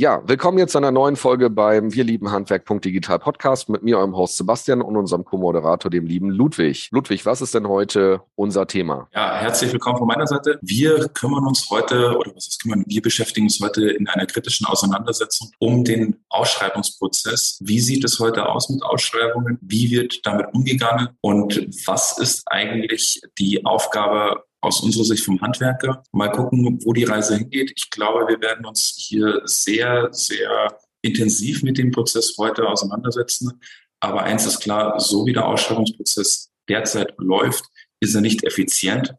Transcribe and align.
Ja, 0.00 0.22
willkommen 0.24 0.56
jetzt 0.56 0.72
zu 0.72 0.78
einer 0.78 0.92
neuen 0.92 1.14
Folge 1.14 1.50
beim 1.50 1.92
Wir 1.92 2.04
lieben 2.04 2.32
Handwerk.digital 2.32 3.18
Podcast 3.18 3.68
mit 3.68 3.82
mir, 3.82 3.98
eurem 3.98 4.16
Host 4.16 4.38
Sebastian 4.38 4.80
und 4.80 4.96
unserem 4.96 5.26
Co-Moderator, 5.26 5.90
dem 5.90 6.06
lieben 6.06 6.30
Ludwig. 6.30 6.88
Ludwig, 6.90 7.26
was 7.26 7.42
ist 7.42 7.54
denn 7.54 7.68
heute 7.68 8.22
unser 8.34 8.66
Thema? 8.66 9.08
Ja, 9.12 9.34
herzlich 9.34 9.70
willkommen 9.74 9.98
von 9.98 10.06
meiner 10.08 10.26
Seite. 10.26 10.58
Wir 10.62 11.06
kümmern 11.08 11.46
uns 11.46 11.68
heute, 11.68 12.16
oder 12.16 12.34
was 12.34 12.48
ist 12.48 12.62
kümmern, 12.62 12.82
wir 12.86 13.02
beschäftigen 13.02 13.44
uns 13.44 13.60
heute 13.60 13.90
in 13.90 14.08
einer 14.08 14.24
kritischen 14.24 14.66
Auseinandersetzung 14.66 15.50
um 15.58 15.84
den 15.84 16.16
Ausschreibungsprozess. 16.30 17.58
Wie 17.60 17.80
sieht 17.80 18.02
es 18.02 18.18
heute 18.18 18.48
aus 18.48 18.70
mit 18.70 18.82
Ausschreibungen? 18.82 19.58
Wie 19.60 19.90
wird 19.90 20.24
damit 20.24 20.46
umgegangen? 20.54 21.10
Und 21.20 21.60
was 21.86 22.16
ist 22.16 22.44
eigentlich 22.46 23.20
die 23.38 23.66
Aufgabe 23.66 24.44
aus 24.60 24.80
unserer 24.80 25.04
Sicht 25.04 25.24
vom 25.24 25.40
Handwerker. 25.40 26.02
Mal 26.12 26.30
gucken, 26.30 26.78
wo 26.84 26.92
die 26.92 27.04
Reise 27.04 27.36
hingeht. 27.36 27.72
Ich 27.76 27.90
glaube, 27.90 28.28
wir 28.28 28.40
werden 28.40 28.66
uns 28.66 28.94
hier 28.96 29.40
sehr, 29.44 30.08
sehr 30.12 30.78
intensiv 31.02 31.62
mit 31.62 31.78
dem 31.78 31.90
Prozess 31.90 32.34
heute 32.38 32.66
auseinandersetzen. 32.68 33.60
Aber 34.00 34.22
eins 34.22 34.46
ist 34.46 34.60
klar, 34.60 34.98
so 35.00 35.26
wie 35.26 35.32
der 35.32 35.46
Ausschreibungsprozess 35.46 36.50
derzeit 36.68 37.14
läuft, 37.18 37.64
ist 38.00 38.14
er 38.14 38.20
nicht 38.20 38.44
effizient. 38.44 39.14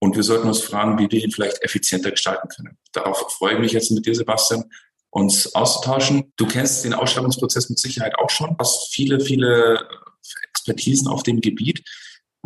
Und 0.00 0.16
wir 0.16 0.22
sollten 0.22 0.48
uns 0.48 0.60
fragen, 0.60 0.98
wie 0.98 1.10
wir 1.10 1.24
ihn 1.24 1.30
vielleicht 1.30 1.62
effizienter 1.62 2.10
gestalten 2.10 2.48
können. 2.48 2.76
Darauf 2.92 3.32
freue 3.32 3.54
ich 3.54 3.60
mich 3.60 3.72
jetzt 3.72 3.90
mit 3.90 4.06
dir, 4.06 4.14
Sebastian, 4.14 4.64
uns 5.10 5.54
auszutauschen. 5.54 6.32
Du 6.36 6.46
kennst 6.46 6.84
den 6.84 6.92
Ausschreibungsprozess 6.92 7.70
mit 7.70 7.78
Sicherheit 7.78 8.14
auch 8.18 8.30
schon, 8.30 8.56
hast 8.58 8.92
viele, 8.92 9.20
viele 9.20 9.88
Expertisen 10.50 11.08
auf 11.08 11.22
dem 11.22 11.40
Gebiet. 11.40 11.84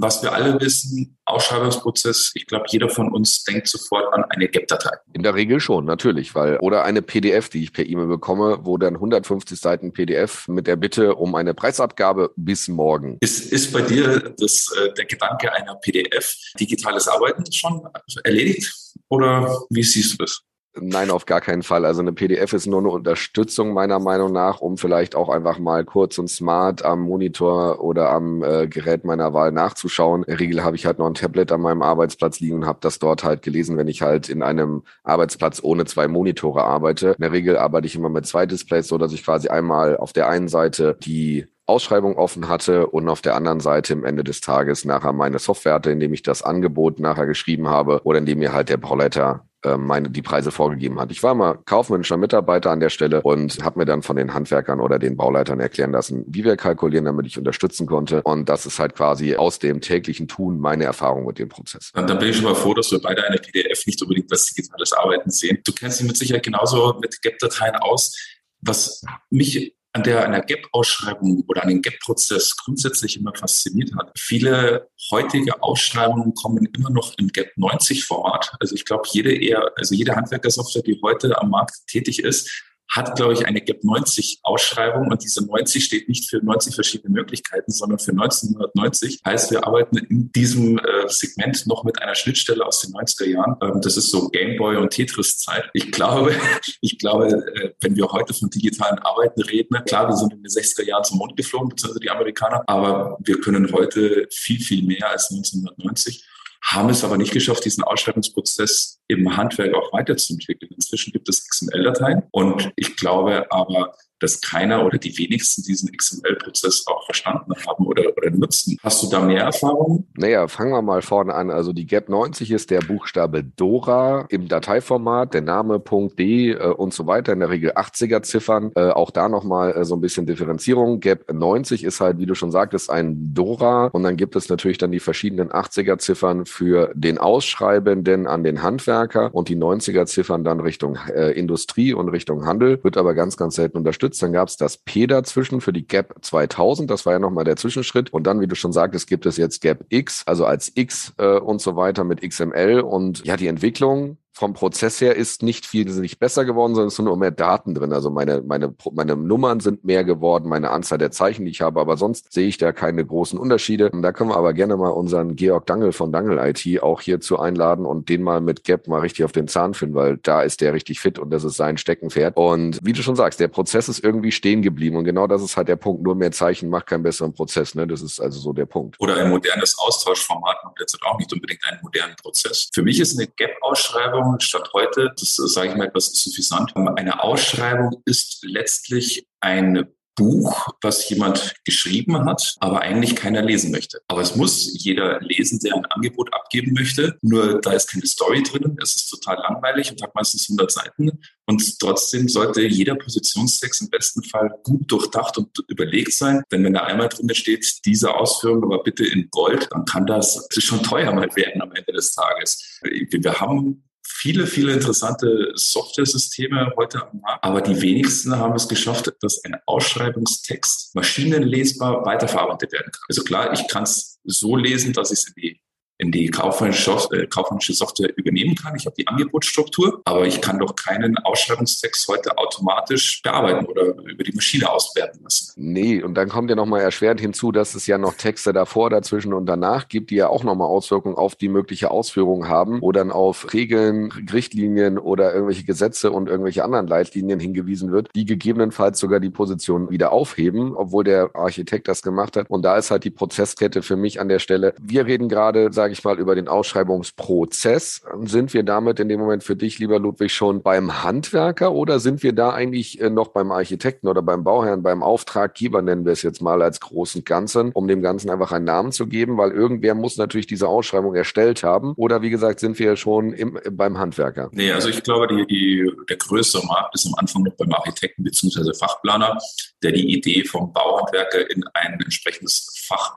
Was 0.01 0.23
wir 0.23 0.33
alle 0.33 0.61
wissen, 0.61 1.19
Ausschreibungsprozess, 1.25 2.31
ich 2.35 2.47
glaube, 2.47 2.67
jeder 2.69 2.89
von 2.89 3.13
uns 3.13 3.43
denkt 3.43 3.67
sofort 3.67 4.15
an 4.15 4.25
eine 4.31 4.49
GAP-Datei. 4.49 4.97
In 5.13 5.25
der 5.25 5.35
Regel 5.35 5.59
schon, 5.59 5.85
natürlich, 5.87 6.37
weil, 6.37 6.59
oder 6.59 6.85
eine 6.85 7.03
PDF, 7.03 7.49
die 7.49 7.65
ich 7.65 7.73
per 7.73 7.85
E-Mail 7.85 8.07
bekomme, 8.07 8.61
wo 8.63 8.79
dann 8.79 8.95
150 8.95 9.59
Seiten 9.59 9.93
PDF 9.93 10.47
mit 10.47 10.69
der 10.69 10.77
Bitte 10.77 11.17
um 11.17 11.35
eine 11.35 11.53
Preisabgabe 11.53 12.31
bis 12.37 12.69
morgen. 12.69 13.19
Ist, 13.21 13.53
ist 13.53 13.73
bei 13.73 13.83
dir 13.83 14.35
das, 14.39 14.73
äh, 14.81 14.93
der 14.95 15.07
Gedanke 15.07 15.53
einer 15.53 15.75
PDF, 15.75 16.33
digitales 16.61 17.09
Arbeiten 17.09 17.51
schon 17.51 17.83
erledigt? 18.23 18.73
Oder 19.09 19.61
wie 19.71 19.83
siehst 19.83 20.13
du 20.13 20.19
das? 20.19 20.43
Nein, 20.81 21.11
auf 21.11 21.27
gar 21.27 21.41
keinen 21.41 21.63
Fall. 21.63 21.85
Also 21.85 22.01
eine 22.01 22.13
PDF 22.13 22.53
ist 22.53 22.67
nur 22.67 22.81
eine 22.81 22.91
Unterstützung 22.91 23.73
meiner 23.73 23.99
Meinung 23.99 24.33
nach, 24.33 24.61
um 24.61 24.77
vielleicht 24.77 25.15
auch 25.15 25.29
einfach 25.29 25.59
mal 25.59 25.85
kurz 25.85 26.19
und 26.19 26.29
smart 26.29 26.85
am 26.85 27.01
Monitor 27.03 27.83
oder 27.83 28.11
am 28.11 28.43
äh, 28.43 28.67
Gerät 28.67 29.05
meiner 29.05 29.33
Wahl 29.33 29.53
nachzuschauen. 29.53 30.23
In 30.23 30.31
der 30.31 30.41
Regel 30.41 30.65
habe 30.65 30.77
ich 30.77 30.87
halt 30.87 30.99
noch 30.99 31.07
ein 31.07 31.15
Tablet 31.15 31.53
an 31.53 31.61
meinem 31.61 31.83
Arbeitsplatz 31.83 32.41
liegen 32.41 32.57
und 32.57 32.67
habe 32.67 32.79
das 32.81 32.99
dort 32.99 33.25
halt 33.25 33.43
gelesen, 33.43 33.77
wenn 33.77 33.89
ich 33.89 34.03
halt 34.03 34.29
in 34.29 34.43
einem 34.43 34.83
Arbeitsplatz 35.03 35.61
ohne 35.63 35.85
zwei 35.85 36.09
Monitore 36.09 36.63
arbeite. 36.65 37.09
In 37.09 37.23
der 37.23 37.33
Regel 37.33 37.57
arbeite 37.57 37.87
ich 37.87 37.97
immer 37.97 38.09
mit 38.09 38.27
zwei 38.27 38.47
Displays, 38.47 38.89
so 38.89 38.99
dass 38.99 39.13
ich 39.13 39.25
quasi 39.25 39.49
einmal 39.49 39.97
auf 39.97 40.13
der 40.13 40.29
einen 40.29 40.49
Seite 40.49 40.97
die 41.03 41.47
Ausschreibung 41.69 42.17
offen 42.17 42.49
hatte 42.49 42.87
und 42.87 43.09
auf 43.09 43.21
der 43.21 43.35
anderen 43.35 43.61
Seite 43.61 43.93
im 43.93 44.05
Ende 44.05 44.25
des 44.25 44.41
Tages 44.41 44.87
nachher 44.87 45.13
meine 45.13 45.39
Software 45.39 45.75
hatte, 45.75 45.91
indem 45.91 46.15
ich 46.15 46.23
das 46.23 46.43
Angebot 46.43 46.99
nachher 46.99 47.27
geschrieben 47.27 47.69
habe 47.69 48.01
oder 48.05 48.19
indem 48.19 48.39
mir 48.39 48.55
halt 48.55 48.71
der 48.71 48.79
Bauleiter 48.79 49.48
meine, 49.77 50.11
die 50.11 50.23
Preise 50.23 50.51
vorgegeben 50.51 51.01
hat. 51.01 51.11
Ich 51.11 51.23
war 51.23 51.35
mal 51.35 51.59
kaufmännischer 51.65 52.17
Mitarbeiter 52.17 52.71
an 52.71 52.81
der 52.81 52.91
Stelle 52.91 53.23
und 53.23 53.65
habe 53.65 53.81
mir 53.81 53.85
dann 53.87 54.03
von 54.03 54.17
den 54.17 54.33
Handwerkern 54.33 54.81
oder 54.81 54.99
den 54.99 55.17
Bauleitern 55.17 55.59
erklären 55.59 55.93
lassen, 55.93 56.25
wie 56.29 56.45
wir 56.45 56.57
kalkulieren, 56.57 57.05
damit 57.07 57.27
ich 57.27 57.39
unterstützen 57.39 57.87
konnte. 57.87 58.23
Und 58.23 58.49
das 58.49 58.67
ist 58.67 58.79
halt 58.79 58.95
quasi 58.95 59.35
aus 59.35 59.59
dem 59.59 59.81
täglichen 59.81 60.29
Tun 60.29 60.61
meine 60.61 60.85
Erfahrung 60.85 61.27
mit 61.27 61.39
dem 61.39 61.49
Prozess. 61.49 61.91
Und 61.95 62.09
dann 62.09 62.19
bin 62.19 62.29
ich 62.29 62.37
schon 62.37 62.45
mal 62.45 62.55
froh, 62.55 62.75
dass 62.75 62.91
wir 62.93 63.01
beide 63.01 63.25
eine 63.25 63.39
PDF 63.39 63.85
nicht 63.87 64.01
unbedingt 64.03 64.31
das 64.31 64.47
digitales 64.47 64.93
Arbeiten 64.93 65.31
sehen. 65.31 65.59
Du 65.65 65.73
kennst 65.73 66.01
dich 66.01 66.07
mit 66.07 66.17
Sicherheit 66.17 66.45
genauso 66.45 66.99
mit 67.01 67.21
GAP-Dateien 67.21 67.77
aus. 67.77 68.17
Was 68.61 69.03
mich 69.31 69.78
an 69.93 70.03
der 70.03 70.25
einer 70.25 70.41
Gap-Ausschreibung 70.43 71.45
oder 71.49 71.63
an 71.63 71.69
den 71.69 71.83
Gap-Prozess 71.83 72.57
grundsätzlich 72.57 73.19
immer 73.19 73.33
fasziniert 73.35 73.91
hat. 73.99 74.13
Viele 74.19 74.89
heutige 75.11 75.63
Ausschreibungen 75.63 76.35
kommen 76.35 76.69
immer 76.77 76.91
noch 76.91 77.15
im 77.19 77.29
Gap 77.29 77.51
90 77.57 78.05
Format. 78.05 78.55
Also 78.61 78.75
ich 78.75 78.85
glaube, 78.85 79.09
jede 79.11 79.35
eher, 79.35 79.73
also 79.77 79.95
jede 79.95 80.15
Handwerkersoftware, 80.15 80.83
die 80.83 81.01
heute 81.03 81.41
am 81.41 81.51
Markt 81.51 81.87
tätig 81.87 82.23
ist, 82.23 82.68
hat, 82.89 83.17
glaube 83.17 83.35
ich, 83.35 83.47
eine 83.47 83.61
Gap 83.61 83.85
90 83.85 84.41
Ausschreibung 84.43 85.09
und 85.11 85.23
diese 85.23 85.45
90 85.45 85.85
steht 85.85 86.09
nicht 86.09 86.29
für 86.29 86.39
90 86.39 86.75
verschiedene 86.75 87.13
Möglichkeiten, 87.13 87.71
sondern 87.71 87.99
für 87.99 88.13
1990. 88.13 89.21
Heißt, 89.25 89.51
wir 89.51 89.67
arbeiten 89.67 89.99
in 89.99 90.33
diesem 90.33 90.79
äh, 90.79 91.09
Segment 91.09 91.67
noch 91.67 91.85
mit 91.85 92.01
einer 92.01 92.15
Schnittstelle 92.15 92.65
aus 92.65 92.81
den 92.81 92.93
90er 92.93 93.27
Jahren. 93.27 93.57
Ähm, 93.63 93.81
das 93.83 93.97
ist 93.97 94.11
so 94.11 94.29
Gameboy 94.29 94.77
und 94.77 94.91
Tetris-Zeit. 94.91 95.65
Ich 95.75 95.93
glaube, 95.93 96.35
ich 96.81 96.99
glaube, 96.99 97.27
äh, 97.27 97.75
wenn 97.81 97.95
wir 97.95 98.09
heute 98.09 98.33
von 98.33 98.49
digitalen 98.49 98.99
Arbeiten 99.01 99.43
reden, 99.43 99.79
klar, 99.85 100.09
wir 100.09 100.17
sind 100.17 100.33
in 100.33 100.43
den 100.43 100.51
60er 100.51 100.85
Jahren 100.85 101.05
zum 101.05 101.19
Mond 101.19 101.37
geflogen, 101.37 101.69
beziehungsweise 101.69 102.01
die 102.01 102.11
Amerikaner, 102.11 102.63
aber 102.67 103.19
wir 103.21 103.39
können 103.41 103.71
heute 103.73 104.27
viel, 104.31 104.61
viel 104.61 104.83
mehr 104.83 105.11
als 105.11 105.31
1990 105.31 106.25
haben 106.63 106.91
es 106.91 107.05
aber 107.05 107.17
nicht 107.17 107.33
geschafft, 107.33 107.65
diesen 107.65 107.85
Ausschreibungsprozess 107.85 108.99
im 109.09 109.37
Handwerk 109.37 109.75
auch 109.75 109.93
weiterzuentwickeln. 109.93 110.73
Inzwischen 110.75 111.13
gibt 111.13 111.29
es 111.29 111.49
XML-Dateien 111.49 112.25
und 112.31 112.71
ich 112.77 112.97
glaube 112.97 113.47
aber, 113.51 113.95
dass 114.21 114.41
keiner 114.41 114.85
oder 114.85 114.99
die 114.99 115.17
wenigsten 115.19 115.63
diesen 115.63 115.91
XML-Prozess 115.97 116.85
auch 116.87 117.05
verstanden 117.05 117.53
haben 117.67 117.87
oder, 117.87 118.03
oder 118.17 118.31
nutzen. 118.31 118.77
Hast 118.83 119.03
du 119.03 119.09
da 119.09 119.21
mehr 119.21 119.45
Erfahrungen? 119.45 120.07
Naja, 120.17 120.49
fangen 120.49 120.73
wir 120.73 120.83
mal 120.83 121.03
vorne 121.03 121.35
an. 121.35 121.51
Also 121.51 121.73
die 121.73 121.87
GAP 121.87 122.09
90 122.09 122.51
ist 122.51 122.71
der 122.71 122.81
Buchstabe 122.81 123.45
Dora 123.45 124.27
im 124.29 124.49
Dateiformat, 124.49 125.35
der 125.35 125.43
Name 125.43 125.81
.d 125.81 126.51
äh, 126.51 126.57
und 126.57 126.93
so 126.93 127.07
weiter, 127.07 127.33
in 127.33 127.41
der 127.41 127.51
Regel 127.51 127.73
80er 127.73 128.23
Ziffern. 128.23 128.73
Äh, 128.75 128.91
auch 128.91 129.11
da 129.11 129.29
nochmal 129.29 129.73
äh, 129.73 129.85
so 129.85 129.95
ein 129.95 130.01
bisschen 130.01 130.27
Differenzierung. 130.27 131.01
GAP 131.01 131.33
90 131.33 131.85
ist 131.85 132.01
halt, 132.01 132.19
wie 132.19 132.27
du 132.27 132.35
schon 132.35 132.51
sagtest, 132.51 132.91
ein 132.91 133.35
Dora 133.35 133.87
und 133.87 134.03
dann 134.03 134.17
gibt 134.17 134.37
es 134.37 134.49
natürlich 134.49 134.79
dann 134.79 134.93
die 134.93 135.01
verschiedenen 135.01 135.51
80er 135.51 135.99
Ziffern 135.99 136.47
für 136.47 136.93
den 136.95 137.19
Ausschreibenden 137.19 138.27
an 138.27 138.45
den 138.45 138.63
Handwerker 138.63 139.35
und 139.35 139.49
die 139.49 139.57
90er 139.57 140.07
Ziffern 140.07 140.45
dann 140.45 140.61
Richtung 140.61 140.99
äh, 141.15 141.33
Industrie 141.33 141.95
und 141.95 142.09
Richtung 142.09 142.47
Handel, 142.47 142.83
wird 142.83 142.97
aber 142.97 143.15
ganz, 143.15 143.37
ganz 143.37 143.55
selten 143.55 143.79
unterstützt 143.79 144.08
unterstützt. 144.09 144.23
Dann 144.23 144.33
gab 144.33 144.49
es 144.49 144.57
das 144.57 144.79
P 144.79 145.07
dazwischen 145.07 145.61
für 145.61 145.73
die 145.73 145.87
Gap 145.87 146.15
2000. 146.23 146.91
Das 146.91 147.07
war 147.07 147.13
ja 147.15 147.19
nochmal 147.19 147.45
der 147.45 147.57
Zwischenschritt. 147.57 148.13
Und 148.13 148.27
dann, 148.27 148.41
wie 148.41 148.47
du 148.47 148.55
schon 148.55 148.73
sagtest, 148.73 149.07
gibt 149.07 149.27
es 149.27 149.37
jetzt 149.37 149.61
Gap 149.61 149.85
X, 149.89 150.23
also 150.27 150.45
als 150.47 150.73
X 150.75 151.15
äh, 151.19 151.39
und 151.39 151.61
so 151.61 151.77
weiter 151.77 152.05
mit 152.05 152.23
XML. 152.23 152.81
Und 152.81 153.25
ja, 153.25 153.37
die 153.37 153.47
Entwicklung 153.47 154.19
vom 154.39 154.53
Prozess 154.53 155.01
her 155.01 155.17
ist 155.17 155.43
nicht 155.43 155.67
viel 155.67 155.85
nicht 155.85 156.21
besser 156.21 156.45
geworden, 156.45 156.75
sondern 156.75 156.89
es 156.89 156.97
sind 156.97 157.07
nur 157.07 157.17
mehr 157.17 157.33
Daten 157.33 157.75
drin. 157.75 157.93
Also 157.93 158.09
meine, 158.09 158.41
meine, 158.43 158.73
meine 158.93 159.17
Nummern 159.17 159.59
sind 159.59 159.85
mehr 159.85 160.05
geworden, 160.05 160.49
meine 160.49 160.71
Anzahl 160.71 160.99
der 160.99 161.11
Zeichen, 161.11 161.45
die 161.45 161.51
ich 161.51 161.61
habe, 161.61 161.81
aber 161.81 161.97
sonst 161.97 162.33
sehe 162.33 162.47
ich 162.47 162.57
da 162.57 162.71
keine 162.71 163.05
großen 163.05 163.37
Unterschiede. 163.37 163.91
Und 163.91 164.03
da 164.03 164.13
können 164.13 164.31
wir 164.31 164.37
aber 164.37 164.53
gerne 164.53 164.77
mal 164.77 164.91
unseren 164.91 165.35
Georg 165.35 165.67
Dangel 165.67 165.91
von 165.91 166.13
Dangel 166.13 166.39
IT 166.39 166.83
auch 166.83 167.01
hierzu 167.01 167.41
einladen 167.41 167.85
und 167.85 168.09
den 168.09 168.23
mal 168.23 168.41
mit 168.41 168.63
Gap 168.63 168.87
mal 168.87 169.01
richtig 169.01 169.25
auf 169.25 169.33
den 169.33 169.49
Zahn 169.49 169.75
finden, 169.75 169.97
weil 169.97 170.19
da 170.19 170.43
ist 170.43 170.61
der 170.61 170.73
richtig 170.73 171.01
fit 171.01 171.19
und 171.19 171.31
das 171.31 171.43
ist 171.43 171.57
sein 171.57 171.77
Steckenpferd. 171.77 172.37
Und 172.37 172.79
wie 172.81 172.93
du 172.93 173.03
schon 173.03 173.17
sagst, 173.17 173.41
der 173.41 173.49
Prozess 173.49 173.89
ist 173.89 174.05
irgendwie 174.05 174.31
stehen 174.31 174.63
geblieben 174.63 174.97
und 174.97 175.05
genau 175.05 175.27
das 175.27 175.43
ist 175.43 175.57
halt 175.57 175.67
der 175.67 175.77
Punkt. 175.77 176.05
Nur 176.05 176.15
mehr 176.15 176.31
Zeichen 176.31 176.69
macht 176.69 176.87
keinen 176.87 177.03
besseren 177.03 177.35
Prozess. 177.35 177.75
Ne? 177.75 177.89
Das 177.89 178.03
ist 178.03 178.21
also 178.21 178.39
so 178.39 178.53
der 178.53 178.67
Punkt. 178.67 178.95
Oder 179.01 179.17
ein 179.17 179.31
modernes 179.31 179.77
Austauschformat 179.79 180.59
macht 180.63 180.79
jetzt 180.79 180.97
auch 181.03 181.19
nicht 181.19 181.33
unbedingt 181.33 181.65
einen 181.67 181.81
modernen 181.83 182.15
Prozess. 182.23 182.69
Für 182.73 182.83
mich 182.83 183.01
ist 183.01 183.19
eine 183.19 183.27
Gap-Ausschreibung 183.27 184.28
Ausschreibung 184.29 184.41
statt 184.41 184.71
heute, 184.73 185.13
das 185.19 185.35
sage 185.37 185.71
ich 185.71 185.77
mal 185.77 185.87
etwas 185.87 186.13
suffisant, 186.13 186.73
eine 186.77 187.23
Ausschreibung 187.23 188.03
ist 188.05 188.41
letztlich 188.43 189.27
ein 189.41 189.89
Buch, 190.19 190.67
was 190.83 191.09
jemand 191.09 191.55
geschrieben 191.65 192.25
hat, 192.25 192.57
aber 192.59 192.81
eigentlich 192.81 193.15
keiner 193.15 193.41
lesen 193.41 193.71
möchte. 193.71 194.01
Aber 194.09 194.21
es 194.21 194.35
muss 194.35 194.83
jeder 194.83 195.21
lesen, 195.21 195.61
der 195.61 195.77
ein 195.77 195.87
Angebot 195.87 196.35
abgeben 196.35 196.73
möchte. 196.73 197.17
Nur 197.23 197.61
da 197.61 197.73
ist 197.73 197.89
keine 197.89 198.05
Story 198.05 198.43
drin. 198.43 198.77
Es 198.83 198.97
ist 198.97 199.09
total 199.11 199.37
langweilig 199.37 199.93
und 199.93 200.03
hat 200.03 200.17
meistens 200.17 200.51
100 200.51 200.73
Seiten. 200.73 201.11
Und 201.47 201.79
trotzdem 201.79 202.29
sollte 202.29 202.63
jeder 202.63 202.97
Positionstext 202.97 203.83
im 203.83 203.91
besten 203.91 204.25
Fall 204.25 204.51
gut 204.65 204.91
durchdacht 204.91 205.39
und 205.39 205.51
überlegt 205.69 206.13
sein. 206.13 206.43
Denn 206.51 206.65
wenn 206.65 206.75
da 206.75 206.83
einmal 206.83 207.09
drin 207.09 207.33
steht, 207.33 207.85
diese 207.85 208.13
Ausführung 208.13 208.65
aber 208.65 208.83
bitte 208.83 209.07
in 209.07 209.29
Gold, 209.31 209.69
dann 209.71 209.85
kann 209.85 210.05
das, 210.05 210.49
das 210.53 210.65
schon 210.65 210.83
teuer 210.83 211.13
mal 211.13 211.29
werden 211.37 211.63
am 211.63 211.71
Ende 211.71 211.93
des 211.93 212.13
Tages. 212.13 212.81
Wir 212.83 213.41
haben 213.41 213.88
viele, 214.09 214.47
viele 214.47 214.73
interessante 214.73 215.53
Software-Systeme 215.55 216.73
heute 216.77 217.07
am 217.07 217.21
Markt, 217.21 217.45
aber 217.45 217.61
die 217.61 217.81
wenigsten 217.81 218.37
haben 218.37 218.55
es 218.55 218.69
geschafft, 218.69 219.13
dass 219.21 219.45
ein 219.45 219.57
Ausschreibungstext 219.67 220.95
maschinenlesbar 220.95 222.05
weiterverarbeitet 222.05 222.73
werden 222.73 222.91
kann. 222.91 223.03
Also 223.09 223.23
klar, 223.23 223.53
ich 223.53 223.69
kann 223.69 223.85
es 223.85 224.19
so 224.25 224.57
lesen, 224.57 224.93
dass 224.93 225.11
ich 225.11 225.21
es 225.21 225.29
in 225.29 225.35
die 225.37 225.61
in 225.99 226.13
die 226.13 226.31
kaufmännische, 226.31 226.93
äh, 227.13 227.27
kaufmännische 227.27 227.75
Software 227.75 228.17
übernehmen 228.17 228.55
kann. 228.55 228.75
Ich 228.77 228.87
habe 228.87 228.95
die 228.97 229.07
Angebotsstruktur, 229.07 230.01
aber 230.05 230.27
ich 230.27 230.41
kann 230.41 230.59
doch 230.59 230.75
keinen 230.77 231.19
Ausschreibungstext 231.19 232.07
heute 232.09 232.39
automatisch 232.39 233.21
bearbeiten 233.23 233.67
oder 233.67 233.95
über 234.05 234.23
die 234.23 234.33
Maschine 234.33 234.71
auswerten 234.71 235.23
lassen. 235.25 235.53
Nee, 235.57 236.03
und 236.03 236.15
dann 236.15 236.29
kommt 236.29 236.51
ja 236.51 236.57
nochmal 236.57 236.83
erschwerend 236.83 237.21
hinzu, 237.21 237.51
dass 237.51 237.75
es 237.75 237.87
ja 237.87 237.99
noch 237.99 238.15
Texte 238.15 238.53
davor, 238.53 238.91
dazwischen 238.91 239.33
und 239.33 239.47
danach 239.47 239.89
gibt, 239.89 240.11
die 240.11 240.17
ja 240.17 240.29
auch 240.29 240.45
nochmal 240.45 240.69
Auswirkungen 240.69 241.17
auf 241.17 241.35
die 241.35 241.49
mögliche 241.49 241.91
Ausführung 241.91 242.49
haben, 242.49 242.81
wo 242.81 242.93
dann 242.93 243.11
auf 243.11 243.53
Regeln, 243.53 244.13
Richtlinien 244.33 244.99
oder 244.99 245.35
irgendwelche 245.35 245.65
Gesetze 245.65 246.13
und 246.13 246.29
irgendwelche 246.29 246.65
anderen 246.65 246.87
Leitlinien 246.87 247.41
hingewiesen 247.41 247.91
wird, 247.91 248.09
die 248.15 248.25
gegebenenfalls 248.25 249.01
sogar 249.01 249.19
die 249.19 249.31
Position 249.31 249.91
wieder 249.91 250.13
aufheben, 250.13 250.77
obwohl 250.77 251.03
der 251.03 251.31
Architekt 251.35 251.89
das 251.89 252.03
gemacht 252.03 252.37
hat. 252.37 252.49
Und 252.49 252.63
da 252.63 252.77
ist 252.77 252.93
halt 252.93 253.03
die 253.03 253.11
Prozesskette 253.11 253.83
für 253.83 253.97
mich 253.97 254.21
an 254.21 254.29
der 254.29 254.39
Stelle. 254.39 254.75
Wir 254.81 255.07
reden 255.07 255.29
gerade, 255.29 255.73
sage 255.89 255.93
ich 255.95 256.05
mal, 256.05 256.19
über 256.19 256.35
den 256.35 256.49
Ausschreibungsprozess. 256.49 258.03
Sind 258.25 258.53
wir 258.53 258.63
damit 258.63 259.01
in 259.01 259.09
dem 259.09 259.21
Moment 259.21 259.43
für 259.43 259.57
dich, 259.57 259.79
lieber 259.79 259.99
Ludwig, 259.99 260.33
schon 260.33 260.63
beim 260.63 261.03
Handwerker 261.03 261.73
oder 261.73 261.99
sind 261.99 262.23
wir 262.23 262.35
da 262.35 262.51
eigentlich 262.51 263.01
äh, 263.01 263.09
noch 263.09 263.29
beim 263.29 263.51
Architekten 263.51 264.07
oder 264.07 264.21
beim 264.21 264.45
Bauherrn, 264.45 264.83
beim 264.83 265.03
Auftraggeber, 265.03 265.81
nennen 265.81 266.05
wir 266.05 266.13
es 266.13 266.21
jetzt 266.21 266.43
mal 266.43 266.61
als 266.61 266.81
großen 266.81 267.25
Ganzen, 267.25 267.73
um 267.73 267.89
dem 267.89 268.03
Ganzen 268.03 268.29
einfach 268.29 268.53
einen 268.53 268.67
Namen 268.67 268.93
zu 268.93 269.07
geben, 269.07 269.39
weil 269.39 269.51
irgendwer 269.51 269.95
muss 269.95 270.19
natürlich 270.19 270.47
diese 270.47 270.69
Ausschreibung 270.69 271.15
erstellt 271.15 271.63
haben. 271.63 271.95
Oder 271.97 272.21
wie 272.21 272.31
gesagt, 272.31 272.61
sind 272.61 272.79
wir 272.79 272.97
schon 272.97 273.33
im, 273.33 273.59
beim 273.71 273.99
Handwerker? 273.99 274.51
Nee, 274.53 274.73
also 274.73 274.91
ich 274.91 275.03
glaube, 275.03 275.27
die, 275.29 275.47
die, 275.47 275.91
der 276.11 276.19
größte 276.19 276.61
Markt 276.67 276.95
ist 276.95 277.07
am 277.07 277.15
Anfang 277.17 277.45
noch 277.45 277.55
beim 277.55 277.73
Architekten 277.73 278.25
bzw. 278.25 278.75
Fachplaner, 278.75 279.39
der 279.83 279.93
die 279.93 280.13
Idee 280.13 280.45
vom 280.45 280.71
Bauhandwerker 280.71 281.51
in 281.51 281.65
ein 281.73 281.99
entsprechendes 281.99 282.85
Fach, 282.87 283.17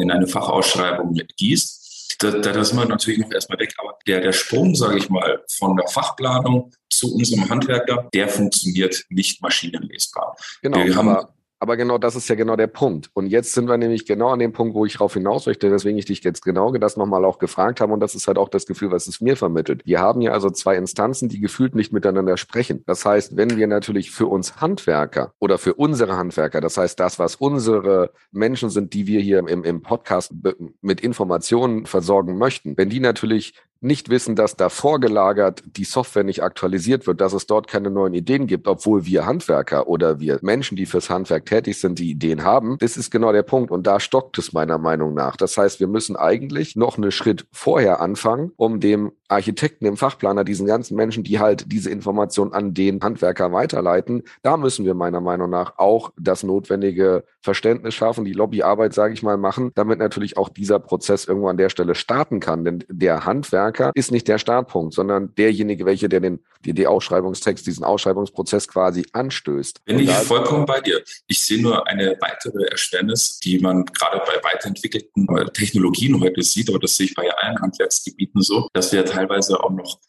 in 0.00 0.10
eine 0.10 0.26
Fachausschreibung 0.26 1.14
gießt 1.36 1.85
da, 2.18 2.30
da 2.30 2.64
sind 2.64 2.78
wir 2.78 2.86
natürlich 2.86 3.20
noch 3.20 3.32
erstmal 3.32 3.58
weg. 3.58 3.74
Aber 3.78 3.98
der, 4.06 4.20
der 4.20 4.32
Sprung, 4.32 4.74
sage 4.74 4.98
ich 4.98 5.08
mal, 5.08 5.42
von 5.58 5.76
der 5.76 5.86
Fachplanung 5.88 6.72
zu 6.90 7.14
unserem 7.14 7.48
Handwerker, 7.48 8.08
der 8.14 8.28
funktioniert 8.28 9.04
nicht 9.08 9.42
maschinenlesbar. 9.42 10.36
Genau, 10.62 10.84
wir 10.84 10.94
haben, 10.94 11.26
aber 11.58 11.76
genau 11.76 11.96
das 11.98 12.16
ist 12.16 12.28
ja 12.28 12.34
genau 12.34 12.56
der 12.56 12.66
Punkt. 12.66 13.10
Und 13.14 13.26
jetzt 13.26 13.54
sind 13.54 13.68
wir 13.68 13.78
nämlich 13.78 14.04
genau 14.04 14.28
an 14.28 14.38
dem 14.38 14.52
Punkt, 14.52 14.74
wo 14.74 14.84
ich 14.84 14.94
darauf 14.94 15.14
hinaus 15.14 15.46
möchte, 15.46 15.70
weswegen 15.70 15.98
ich 15.98 16.04
dich 16.04 16.22
jetzt 16.22 16.42
genau 16.42 16.72
das 16.76 16.96
nochmal 16.96 17.24
auch 17.24 17.38
gefragt 17.38 17.80
habe. 17.80 17.92
Und 17.92 18.00
das 18.00 18.14
ist 18.14 18.28
halt 18.28 18.36
auch 18.36 18.48
das 18.48 18.66
Gefühl, 18.66 18.90
was 18.90 19.06
es 19.06 19.20
mir 19.20 19.36
vermittelt. 19.36 19.86
Wir 19.86 20.00
haben 20.00 20.20
ja 20.20 20.32
also 20.32 20.50
zwei 20.50 20.76
Instanzen, 20.76 21.28
die 21.28 21.40
gefühlt 21.40 21.74
nicht 21.74 21.92
miteinander 21.92 22.36
sprechen. 22.36 22.82
Das 22.86 23.04
heißt, 23.04 23.36
wenn 23.36 23.56
wir 23.56 23.66
natürlich 23.66 24.10
für 24.10 24.26
uns 24.26 24.60
Handwerker 24.60 25.32
oder 25.38 25.56
für 25.56 25.74
unsere 25.74 26.16
Handwerker, 26.16 26.60
das 26.60 26.76
heißt 26.76 27.00
das, 27.00 27.18
was 27.18 27.36
unsere 27.36 28.10
Menschen 28.32 28.68
sind, 28.68 28.92
die 28.92 29.06
wir 29.06 29.20
hier 29.20 29.38
im, 29.38 29.64
im 29.64 29.82
Podcast 29.82 30.34
mit 30.82 31.00
Informationen 31.00 31.86
versorgen 31.86 32.36
möchten, 32.36 32.76
wenn 32.76 32.90
die 32.90 33.00
natürlich 33.00 33.54
nicht 33.80 34.08
wissen, 34.08 34.36
dass 34.36 34.56
da 34.56 34.68
vorgelagert 34.68 35.62
die 35.76 35.84
Software 35.84 36.24
nicht 36.24 36.42
aktualisiert 36.42 37.06
wird, 37.06 37.20
dass 37.20 37.32
es 37.32 37.46
dort 37.46 37.68
keine 37.68 37.90
neuen 37.90 38.14
Ideen 38.14 38.46
gibt, 38.46 38.68
obwohl 38.68 39.06
wir 39.06 39.26
Handwerker 39.26 39.88
oder 39.88 40.20
wir 40.20 40.38
Menschen, 40.42 40.76
die 40.76 40.86
fürs 40.86 41.10
Handwerk 41.10 41.46
tätig 41.46 41.78
sind, 41.78 41.98
die 41.98 42.10
Ideen 42.10 42.44
haben. 42.44 42.78
Das 42.78 42.96
ist 42.96 43.10
genau 43.10 43.32
der 43.32 43.42
Punkt 43.42 43.70
und 43.70 43.86
da 43.86 44.00
stockt 44.00 44.38
es 44.38 44.52
meiner 44.52 44.78
Meinung 44.78 45.14
nach. 45.14 45.36
Das 45.36 45.56
heißt, 45.56 45.80
wir 45.80 45.88
müssen 45.88 46.16
eigentlich 46.16 46.76
noch 46.76 46.96
einen 46.96 47.12
Schritt 47.12 47.46
vorher 47.52 48.00
anfangen, 48.00 48.52
um 48.56 48.80
dem 48.80 49.12
Architekten, 49.28 49.84
dem 49.84 49.96
Fachplaner, 49.96 50.44
diesen 50.44 50.66
ganzen 50.66 50.96
Menschen, 50.96 51.24
die 51.24 51.40
halt 51.40 51.70
diese 51.72 51.90
Information 51.90 52.52
an 52.52 52.74
den 52.74 53.00
Handwerker 53.02 53.52
weiterleiten, 53.52 54.22
da 54.42 54.56
müssen 54.56 54.84
wir 54.84 54.94
meiner 54.94 55.20
Meinung 55.20 55.50
nach 55.50 55.78
auch 55.78 56.12
das 56.18 56.44
notwendige 56.44 57.24
Verständnis 57.40 57.94
schaffen, 57.94 58.24
die 58.24 58.32
Lobbyarbeit, 58.32 58.94
sage 58.94 59.14
ich 59.14 59.22
mal, 59.22 59.36
machen, 59.36 59.72
damit 59.74 59.98
natürlich 59.98 60.36
auch 60.36 60.48
dieser 60.48 60.78
Prozess 60.78 61.24
irgendwo 61.24 61.48
an 61.48 61.56
der 61.56 61.68
Stelle 61.68 61.94
starten 61.94 62.40
kann. 62.40 62.64
Denn 62.64 62.84
der 62.88 63.24
Handwerker 63.24 63.65
ist 63.94 64.10
nicht 64.10 64.28
der 64.28 64.38
Startpunkt, 64.38 64.94
sondern 64.94 65.34
derjenige, 65.34 65.84
welcher 65.86 66.08
der 66.08 66.20
den 66.20 66.40
die, 66.64 66.72
die 66.74 66.86
Ausschreibungstext, 66.86 67.66
diesen 67.66 67.84
Ausschreibungsprozess 67.84 68.68
quasi 68.68 69.06
anstößt. 69.12 69.84
Bin 69.84 70.00
ich 70.00 70.10
vollkommen 70.10 70.66
bei 70.66 70.80
dir. 70.80 71.02
Ich 71.26 71.44
sehe 71.44 71.62
nur 71.62 71.86
eine 71.86 72.16
weitere 72.20 72.64
Erschwernis, 72.66 73.38
die 73.38 73.58
man 73.58 73.84
gerade 73.84 74.22
bei 74.26 74.42
weiterentwickelten 74.42 75.26
Technologien 75.54 76.20
heute 76.20 76.42
sieht, 76.42 76.68
aber 76.68 76.78
das 76.78 76.96
sehe 76.96 77.06
ich 77.06 77.14
bei 77.14 77.30
allen 77.30 77.60
Handwerksgebieten 77.60 78.42
so, 78.42 78.68
dass 78.72 78.92
wir 78.92 79.04
teilweise 79.04 79.62
auch 79.62 79.70
noch 79.70 80.00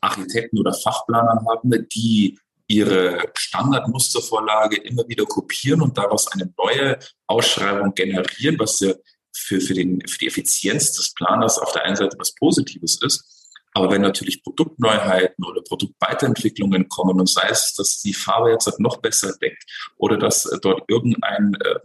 Architekten 0.00 0.58
oder 0.58 0.74
Fachplaner 0.74 1.44
haben, 1.48 1.88
die 1.88 2.38
ihre 2.66 3.30
Standardmustervorlage 3.34 4.76
immer 4.78 5.06
wieder 5.08 5.24
kopieren 5.24 5.82
und 5.82 5.96
daraus 5.98 6.28
eine 6.28 6.52
neue 6.56 6.98
Ausschreibung 7.26 7.94
generieren, 7.94 8.58
was 8.58 8.80
ja 8.80 8.92
für, 9.42 9.60
für, 9.60 9.74
den, 9.74 10.06
für 10.06 10.18
die 10.18 10.28
Effizienz 10.28 10.92
des 10.92 11.14
Planers 11.14 11.58
auf 11.58 11.72
der 11.72 11.84
einen 11.84 11.96
Seite 11.96 12.16
was 12.18 12.34
Positives 12.34 13.00
ist. 13.02 13.42
Aber 13.74 13.90
wenn 13.90 14.02
natürlich 14.02 14.42
Produktneuheiten 14.42 15.44
oder 15.44 15.62
Produktweiterentwicklungen 15.62 16.88
kommen 16.88 17.18
und 17.20 17.28
sei 17.28 17.48
es, 17.48 17.74
dass 17.74 18.00
die 18.00 18.12
Farbe 18.12 18.50
jetzt 18.50 18.68
noch 18.78 18.98
besser 18.98 19.34
deckt 19.40 19.64
oder 19.96 20.18
dass 20.18 20.42
dort 20.62 20.82
irgendein 20.88 21.54
äh, 21.54 21.76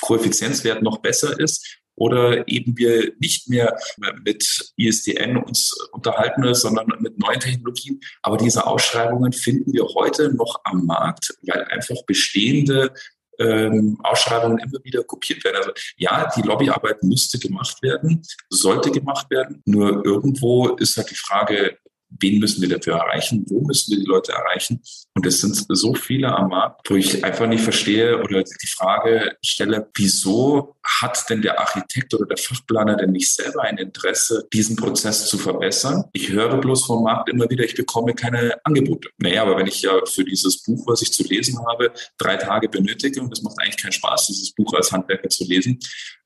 Koeffizienzwert 0.00 0.82
noch 0.82 0.98
besser 0.98 1.38
ist 1.38 1.80
oder 1.94 2.46
eben 2.48 2.76
wir 2.76 3.12
nicht 3.18 3.48
mehr 3.48 3.76
mit 4.22 4.72
ISDN 4.76 5.36
uns 5.36 5.72
unterhalten, 5.92 6.54
sondern 6.54 6.86
mit 7.00 7.18
neuen 7.18 7.40
Technologien. 7.40 8.00
Aber 8.22 8.36
diese 8.36 8.66
Ausschreibungen 8.66 9.32
finden 9.32 9.72
wir 9.72 9.84
heute 9.94 10.32
noch 10.34 10.60
am 10.64 10.86
Markt, 10.86 11.36
weil 11.42 11.64
einfach 11.64 11.96
bestehende 12.06 12.92
ähm, 13.38 13.98
Ausschreibungen 14.02 14.58
immer 14.58 14.82
wieder 14.84 15.02
kopiert 15.04 15.44
werden. 15.44 15.56
Also 15.56 15.70
ja, 15.96 16.30
die 16.36 16.42
Lobbyarbeit 16.42 17.02
müsste 17.02 17.38
gemacht 17.38 17.82
werden, 17.82 18.22
sollte 18.50 18.90
gemacht 18.90 19.30
werden. 19.30 19.62
Nur 19.64 20.04
irgendwo 20.04 20.68
ist 20.76 20.96
halt 20.96 21.10
die 21.10 21.16
Frage, 21.16 21.78
wen 22.20 22.38
müssen 22.38 22.62
wir 22.62 22.68
dafür 22.68 22.94
erreichen, 22.94 23.44
wo 23.48 23.60
müssen 23.60 23.90
wir 23.90 23.98
die 23.98 24.06
Leute 24.06 24.32
erreichen. 24.32 24.80
Und 25.14 25.26
es 25.26 25.40
sind 25.40 25.66
so 25.68 25.94
viele 25.94 26.34
am 26.34 26.48
Markt, 26.48 26.88
wo 26.90 26.96
ich 26.96 27.24
einfach 27.24 27.46
nicht 27.46 27.62
verstehe 27.62 28.22
oder 28.22 28.42
die 28.42 28.66
Frage 28.66 29.36
stelle, 29.42 29.88
wieso 29.94 30.76
hat 31.00 31.28
denn 31.28 31.42
der 31.42 31.60
Architekt 31.60 32.14
oder 32.14 32.26
der 32.26 32.36
Fachplaner 32.36 32.96
denn 32.96 33.12
nicht 33.12 33.30
selber 33.30 33.62
ein 33.62 33.78
Interesse, 33.78 34.48
diesen 34.52 34.76
Prozess 34.76 35.26
zu 35.26 35.38
verbessern? 35.38 36.04
Ich 36.12 36.30
höre 36.30 36.56
bloß 36.58 36.86
vom 36.86 37.04
Markt 37.04 37.28
immer 37.28 37.48
wieder, 37.50 37.64
ich 37.64 37.74
bekomme 37.74 38.14
keine 38.14 38.54
Angebote. 38.64 39.10
Naja, 39.18 39.42
aber 39.42 39.56
wenn 39.56 39.66
ich 39.66 39.82
ja 39.82 39.92
für 40.06 40.24
dieses 40.24 40.62
Buch, 40.62 40.86
was 40.86 41.02
ich 41.02 41.12
zu 41.12 41.22
lesen 41.24 41.58
habe, 41.66 41.92
drei 42.16 42.36
Tage 42.36 42.68
benötige, 42.68 43.20
und 43.20 43.32
es 43.32 43.42
macht 43.42 43.56
eigentlich 43.60 43.76
keinen 43.76 43.92
Spaß, 43.92 44.28
dieses 44.28 44.52
Buch 44.52 44.72
als 44.74 44.90
Handwerker 44.90 45.28
zu 45.28 45.44
lesen, 45.44 45.78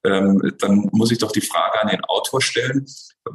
ähm, 0.05 0.53
dann 0.59 0.88
muss 0.93 1.11
ich 1.11 1.19
doch 1.19 1.32
die 1.32 1.41
Frage 1.41 1.81
an 1.81 1.88
den 1.88 2.05
Autor 2.05 2.41
stellen, 2.41 2.87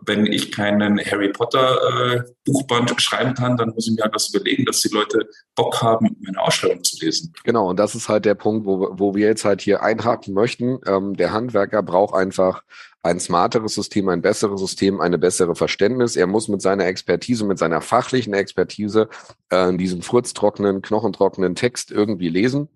wenn 0.06 0.26
ich 0.26 0.52
keinen 0.52 1.00
Harry 1.00 1.30
Potter 1.30 2.16
äh, 2.16 2.24
Buchband 2.46 3.02
schreiben 3.02 3.34
kann, 3.34 3.56
dann 3.56 3.70
muss 3.70 3.88
ich 3.88 3.96
mir 3.96 4.04
halt 4.04 4.16
überlegen, 4.34 4.66
dass 4.66 4.82
die 4.82 4.90
Leute 4.90 5.30
Bock 5.56 5.82
haben, 5.82 6.18
meine 6.22 6.42
Ausstellung 6.42 6.84
zu 6.84 6.98
lesen. 7.04 7.34
Genau, 7.44 7.70
und 7.70 7.78
das 7.78 7.96
ist 7.96 8.10
halt 8.10 8.26
der 8.26 8.36
Punkt, 8.36 8.66
wo, 8.66 8.90
wo 8.92 9.16
wir 9.16 9.28
jetzt 9.28 9.46
halt 9.46 9.62
hier 9.62 9.82
einhaken 9.82 10.34
möchten. 10.34 10.80
Ähm, 10.86 11.16
der 11.20 11.34
Handwerker 11.34 11.84
braucht 11.84 12.14
einfach 12.14 12.64
ein 13.04 13.20
smarteres 13.20 13.76
System, 13.76 14.10
ein 14.10 14.22
besseres 14.22 14.60
System, 14.60 15.02
eine 15.02 15.18
bessere 15.18 15.56
Verständnis. 15.56 16.16
Er 16.16 16.28
muss 16.28 16.48
mit 16.48 16.62
seiner 16.62 16.86
Expertise, 16.86 17.46
mit 17.46 17.58
seiner 17.58 17.82
fachlichen 17.82 18.34
Expertise 18.34 19.10
äh, 19.50 19.76
diesen 19.76 20.02
furztrockenen, 20.02 20.82
knochentrockenen 20.82 21.56
Text 21.56 21.92
irgendwie 21.92 22.30
lesen, 22.30 22.68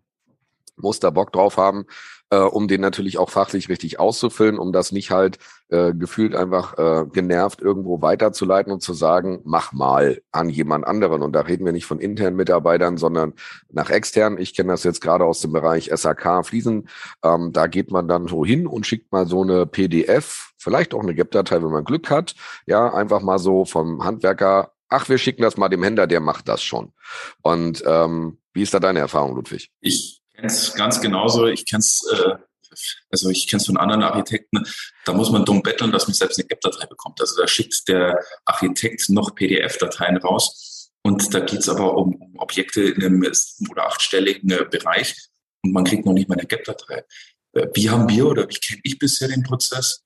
muss 0.78 1.00
da 1.00 1.10
Bock 1.10 1.32
drauf 1.34 1.58
haben 1.58 1.86
äh, 2.32 2.38
um 2.38 2.68
den 2.68 2.82
natürlich 2.82 3.18
auch 3.18 3.30
fachlich 3.30 3.70
richtig 3.70 4.00
auszufüllen, 4.00 4.58
um 4.58 4.72
das 4.72 4.92
nicht 4.92 5.12
halt 5.12 5.38
äh, 5.70 5.94
gefühlt 5.94 6.34
einfach 6.34 6.78
äh, 6.78 7.06
genervt 7.12 7.62
irgendwo 7.62 8.02
weiterzuleiten 8.02 8.72
und 8.72 8.82
zu 8.82 8.94
sagen, 8.94 9.42
mach 9.44 9.74
mal 9.74 10.22
an 10.32 10.50
jemand 10.50 10.88
anderen. 10.88 11.22
Und 11.22 11.34
da 11.34 11.42
reden 11.42 11.66
wir 11.66 11.74
nicht 11.74 11.86
von 11.86 12.00
internen 12.00 12.38
Mitarbeitern, 12.38 12.98
sondern 12.98 13.34
nach 13.70 13.90
externen. 13.90 14.40
Ich 14.40 14.56
kenne 14.56 14.72
das 14.72 14.84
jetzt 14.84 15.02
gerade 15.02 15.26
aus 15.26 15.42
dem 15.42 15.52
Bereich 15.52 15.92
SAK 15.94 16.46
Fliesen. 16.46 16.88
Ähm, 17.24 17.52
da 17.52 17.68
geht 17.68 17.92
man 17.92 18.08
dann 18.08 18.28
so 18.28 18.46
hin 18.46 18.66
und 18.66 18.88
schickt 18.88 19.12
mal 19.12 19.28
so 19.28 19.44
eine 19.44 19.66
PDF, 19.66 20.54
vielleicht 20.58 20.94
auch 20.94 21.02
eine 21.02 21.14
GEP-Datei, 21.14 21.62
wenn 21.62 21.72
man 21.72 21.84
Glück 21.84 22.10
hat. 22.10 22.36
Ja, 22.66 22.94
einfach 22.94 23.22
mal 23.22 23.40
so 23.40 23.66
vom 23.66 24.04
Handwerker 24.04 24.72
ach, 24.94 25.08
wir 25.08 25.18
schicken 25.18 25.42
das 25.42 25.56
mal 25.56 25.70
dem 25.70 25.84
Händler, 25.84 26.06
der 26.06 26.20
macht 26.20 26.50
das 26.50 26.62
schon. 26.62 26.92
Und 27.42 27.82
ähm, 27.88 28.40
wie 28.54 28.62
ist 28.62 28.74
da 28.74 28.80
deine 28.80 29.00
Erfahrung, 29.00 29.36
Ludwig? 29.36 29.72
Ich 29.80 30.21
es 30.48 30.74
ganz 30.74 31.02
genauso. 31.02 31.48
Ich 31.48 31.66
kenne 31.66 31.80
es, 31.80 32.06
äh, 32.12 32.36
also 33.10 33.30
ich 33.30 33.48
kenne 33.48 33.60
es 33.60 33.68
von 33.68 33.78
anderen 33.78 34.04
Architekten. 34.04 34.64
Da 35.06 35.14
muss 35.14 35.32
man 35.32 35.46
dumm 35.46 35.62
betteln, 35.62 35.92
dass 35.92 36.08
man 36.08 36.14
selbst 36.14 36.40
eine 36.40 36.48
GEP-Datei 36.48 36.86
bekommt. 36.86 37.20
Also 37.20 37.40
da 37.40 37.48
schickt 37.48 37.88
der 37.88 38.20
Architekt 38.46 39.10
noch 39.10 39.36
PDF-Dateien 39.36 40.18
raus. 40.18 40.92
Und 41.04 41.34
da 41.34 41.40
geht 41.40 41.60
es 41.60 41.70
aber 41.70 41.96
um, 41.98 42.36
Objekte 42.38 42.82
in 42.82 43.04
einem 43.04 43.34
sieben- 43.34 43.72
oder 43.72 43.88
achtstelligen 43.88 44.52
äh, 44.52 44.66
Bereich. 44.70 45.16
Und 45.64 45.74
man 45.74 45.84
kriegt 45.84 46.06
noch 46.06 46.14
nicht 46.14 46.30
mal 46.30 46.38
eine 46.38 46.48
GEP-Datei. 46.48 47.04
Äh, 47.54 47.68
wie 47.74 47.90
haben 47.90 48.08
wir 48.10 48.28
oder 48.28 48.48
wie 48.50 48.60
kenne 48.60 48.82
ich 48.84 49.00
bisher 49.00 49.28
den 49.28 49.44
Prozess? 49.44 50.04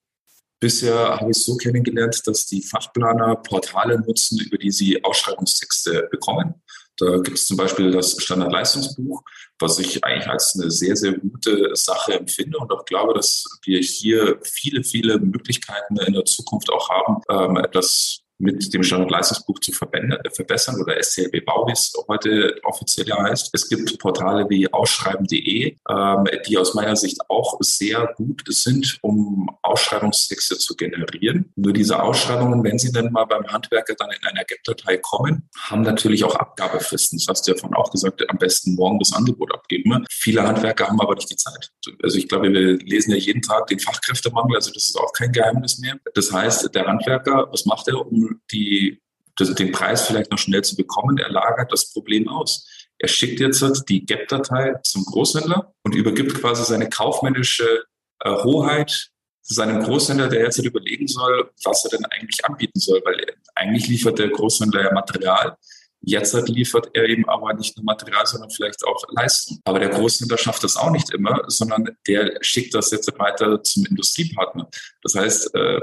Bisher 0.58 1.20
habe 1.20 1.30
ich 1.30 1.36
es 1.36 1.44
so 1.44 1.56
kennengelernt, 1.56 2.22
dass 2.24 2.46
die 2.46 2.62
Fachplaner 2.62 3.36
Portale 3.36 4.00
nutzen, 4.00 4.40
über 4.40 4.56
die 4.56 4.70
sie 4.70 5.04
Ausschreibungstexte 5.04 6.08
bekommen 6.10 6.62
Da 6.98 7.18
gibt 7.18 7.38
es 7.38 7.46
zum 7.46 7.56
Beispiel 7.56 7.90
das 7.90 8.16
Standardleistungsbuch, 8.22 9.22
was 9.58 9.78
ich 9.78 10.04
eigentlich 10.04 10.28
als 10.28 10.54
eine 10.54 10.70
sehr, 10.70 10.96
sehr 10.96 11.12
gute 11.12 11.70
Sache 11.74 12.14
empfinde 12.14 12.58
und 12.58 12.72
auch 12.72 12.84
glaube, 12.84 13.14
dass 13.14 13.44
wir 13.64 13.80
hier 13.80 14.38
viele, 14.42 14.82
viele 14.82 15.18
Möglichkeiten 15.18 15.98
in 15.98 16.14
der 16.14 16.24
Zukunft 16.24 16.70
auch 16.70 16.88
haben, 16.88 17.20
ähm, 17.28 17.66
das 17.72 18.22
mit 18.38 18.72
dem 18.74 18.82
Standardleistungsbuch 18.82 19.58
zu 19.60 19.72
äh, 19.72 20.30
verbessern 20.30 20.80
oder 20.80 21.02
SCLB 21.02 21.44
Bau, 21.44 21.66
wie 21.66 21.72
es 21.72 21.92
heute 22.08 22.56
offiziell 22.64 23.10
heißt. 23.10 23.50
Es 23.52 23.68
gibt 23.68 23.98
Portale 23.98 24.48
wie 24.48 24.72
ausschreiben.de, 24.72 25.76
ähm, 25.88 26.24
die 26.46 26.58
aus 26.58 26.74
meiner 26.74 26.96
Sicht 26.96 27.18
auch 27.28 27.56
sehr 27.60 28.12
gut 28.16 28.42
sind, 28.48 28.98
um 29.02 29.48
Ausschreibungstexte 29.62 30.58
zu 30.58 30.76
generieren. 30.76 31.52
Nur 31.56 31.72
diese 31.72 32.02
Ausschreibungen, 32.02 32.62
wenn 32.64 32.78
sie 32.78 32.92
dann 32.92 33.12
mal 33.12 33.24
beim 33.24 33.46
Handwerker 33.46 33.94
dann 33.94 34.10
in 34.10 34.26
einer 34.26 34.44
GEP-Datei 34.44 34.98
kommen, 34.98 35.48
haben 35.58 35.82
natürlich 35.82 36.24
auch 36.24 36.34
Abgabefristen. 36.34 37.18
Das 37.18 37.28
hast 37.28 37.46
du 37.46 37.52
ja 37.52 37.58
vorhin 37.58 37.76
auch 37.76 37.90
gesagt, 37.90 38.28
am 38.28 38.38
besten 38.38 38.74
morgen 38.74 38.98
das 38.98 39.12
Angebot 39.12 39.52
abgeben. 39.54 40.04
Viele 40.10 40.42
Handwerker 40.42 40.88
haben 40.88 41.00
aber 41.00 41.14
nicht 41.14 41.30
die 41.30 41.36
Zeit. 41.36 41.72
Also 42.02 42.18
ich 42.18 42.28
glaube, 42.28 42.52
wir 42.52 42.76
lesen 42.78 43.12
ja 43.12 43.16
jeden 43.16 43.42
Tag 43.42 43.66
den 43.68 43.78
Fachkräftemangel, 43.78 44.56
also 44.56 44.72
das 44.72 44.88
ist 44.88 44.96
auch 44.96 45.12
kein 45.12 45.32
Geheimnis 45.32 45.78
mehr. 45.78 45.96
Das 46.14 46.32
heißt, 46.32 46.74
der 46.74 46.86
Handwerker, 46.86 47.48
was 47.50 47.64
macht 47.64 47.88
er, 47.88 48.04
um 48.04 48.25
die, 48.50 49.00
das, 49.36 49.54
den 49.54 49.72
Preis 49.72 50.06
vielleicht 50.06 50.30
noch 50.30 50.38
schnell 50.38 50.62
zu 50.62 50.76
bekommen, 50.76 51.18
er 51.18 51.30
lagert 51.30 51.72
das 51.72 51.92
Problem 51.92 52.28
aus. 52.28 52.68
Er 52.98 53.08
schickt 53.08 53.40
jetzt 53.40 53.84
die 53.88 54.06
GAP-Datei 54.06 54.74
zum 54.82 55.04
Großhändler 55.04 55.74
und 55.82 55.94
übergibt 55.94 56.34
quasi 56.34 56.64
seine 56.64 56.88
kaufmännische 56.88 57.84
äh, 58.20 58.30
Hoheit 58.42 59.10
seinem 59.54 59.82
Großhändler, 59.82 60.28
der 60.28 60.42
jetzt 60.42 60.58
überlegen 60.58 61.06
soll, 61.06 61.50
was 61.64 61.84
er 61.84 61.90
denn 61.90 62.04
eigentlich 62.06 62.44
anbieten 62.44 62.80
soll, 62.80 63.00
weil 63.04 63.16
eigentlich 63.54 63.86
liefert 63.88 64.18
der 64.18 64.28
Großhändler 64.28 64.84
ja 64.84 64.92
Material. 64.92 65.56
Jetzt 66.00 66.34
liefert 66.48 66.90
er 66.94 67.04
eben 67.04 67.28
aber 67.28 67.52
nicht 67.54 67.76
nur 67.76 67.84
Material, 67.84 68.26
sondern 68.26 68.50
vielleicht 68.50 68.84
auch 68.84 69.02
Leistung. 69.10 69.58
Aber 69.64 69.78
der 69.78 69.88
Großhändler 69.88 70.38
schafft 70.38 70.62
das 70.62 70.76
auch 70.76 70.90
nicht 70.90 71.12
immer, 71.12 71.42
sondern 71.46 71.96
der 72.06 72.38
schickt 72.42 72.74
das 72.74 72.90
jetzt 72.90 73.10
weiter 73.18 73.62
zum 73.62 73.86
Industriepartner. 73.86 74.68
Das 75.02 75.14
heißt, 75.14 75.54
äh, 75.54 75.80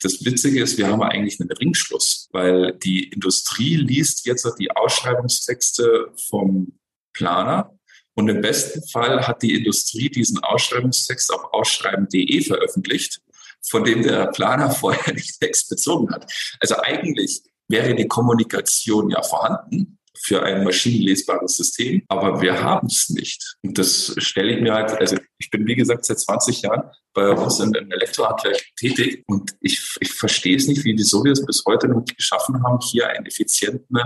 das 0.00 0.24
Witzige 0.24 0.62
ist, 0.62 0.78
wir 0.78 0.88
haben 0.88 1.02
eigentlich 1.02 1.40
einen 1.40 1.50
Ringschluss, 1.50 2.28
weil 2.32 2.74
die 2.78 3.08
Industrie 3.08 3.76
liest 3.76 4.26
jetzt 4.26 4.46
die 4.58 4.70
Ausschreibungstexte 4.70 6.12
vom 6.28 6.78
Planer 7.12 7.76
und 8.16 8.28
im 8.28 8.40
besten 8.40 8.86
Fall 8.88 9.26
hat 9.26 9.42
die 9.42 9.54
Industrie 9.54 10.08
diesen 10.08 10.42
Ausschreibungstext 10.42 11.32
auf 11.32 11.52
ausschreiben.de 11.52 12.42
veröffentlicht, 12.42 13.20
von 13.62 13.84
dem 13.84 14.02
der 14.02 14.28
Planer 14.28 14.70
vorher 14.72 15.14
nicht 15.14 15.38
Text 15.38 15.68
bezogen 15.68 16.12
hat. 16.12 16.30
Also 16.60 16.76
eigentlich 16.78 17.42
wäre 17.68 17.94
die 17.94 18.08
Kommunikation 18.08 19.10
ja 19.10 19.22
vorhanden, 19.22 19.95
für 20.22 20.42
ein 20.42 20.64
maschinenlesbares 20.64 21.56
System, 21.56 22.02
aber 22.08 22.40
wir 22.40 22.62
haben 22.62 22.86
es 22.86 23.08
nicht. 23.10 23.56
Und 23.62 23.78
das 23.78 24.14
stelle 24.18 24.54
ich 24.54 24.60
mir 24.60 24.74
halt, 24.74 24.92
also 24.92 25.16
ich 25.38 25.50
bin 25.50 25.66
wie 25.66 25.74
gesagt 25.74 26.04
seit 26.04 26.18
20 26.18 26.62
Jahren 26.62 26.90
bei 27.12 27.30
uns 27.30 27.60
im 27.60 27.72
Elektrohandwerk 27.74 28.60
tätig 28.78 29.24
und 29.26 29.52
ich, 29.60 29.96
ich 30.00 30.12
verstehe 30.12 30.56
es 30.56 30.66
nicht, 30.66 30.84
wie 30.84 30.96
wieso 30.96 31.24
wir 31.24 31.32
bis 31.32 31.64
heute 31.66 31.88
noch 31.88 32.04
geschaffen 32.04 32.62
haben, 32.62 32.78
hier 32.80 33.08
einen 33.08 33.26
effizienten 33.26 33.98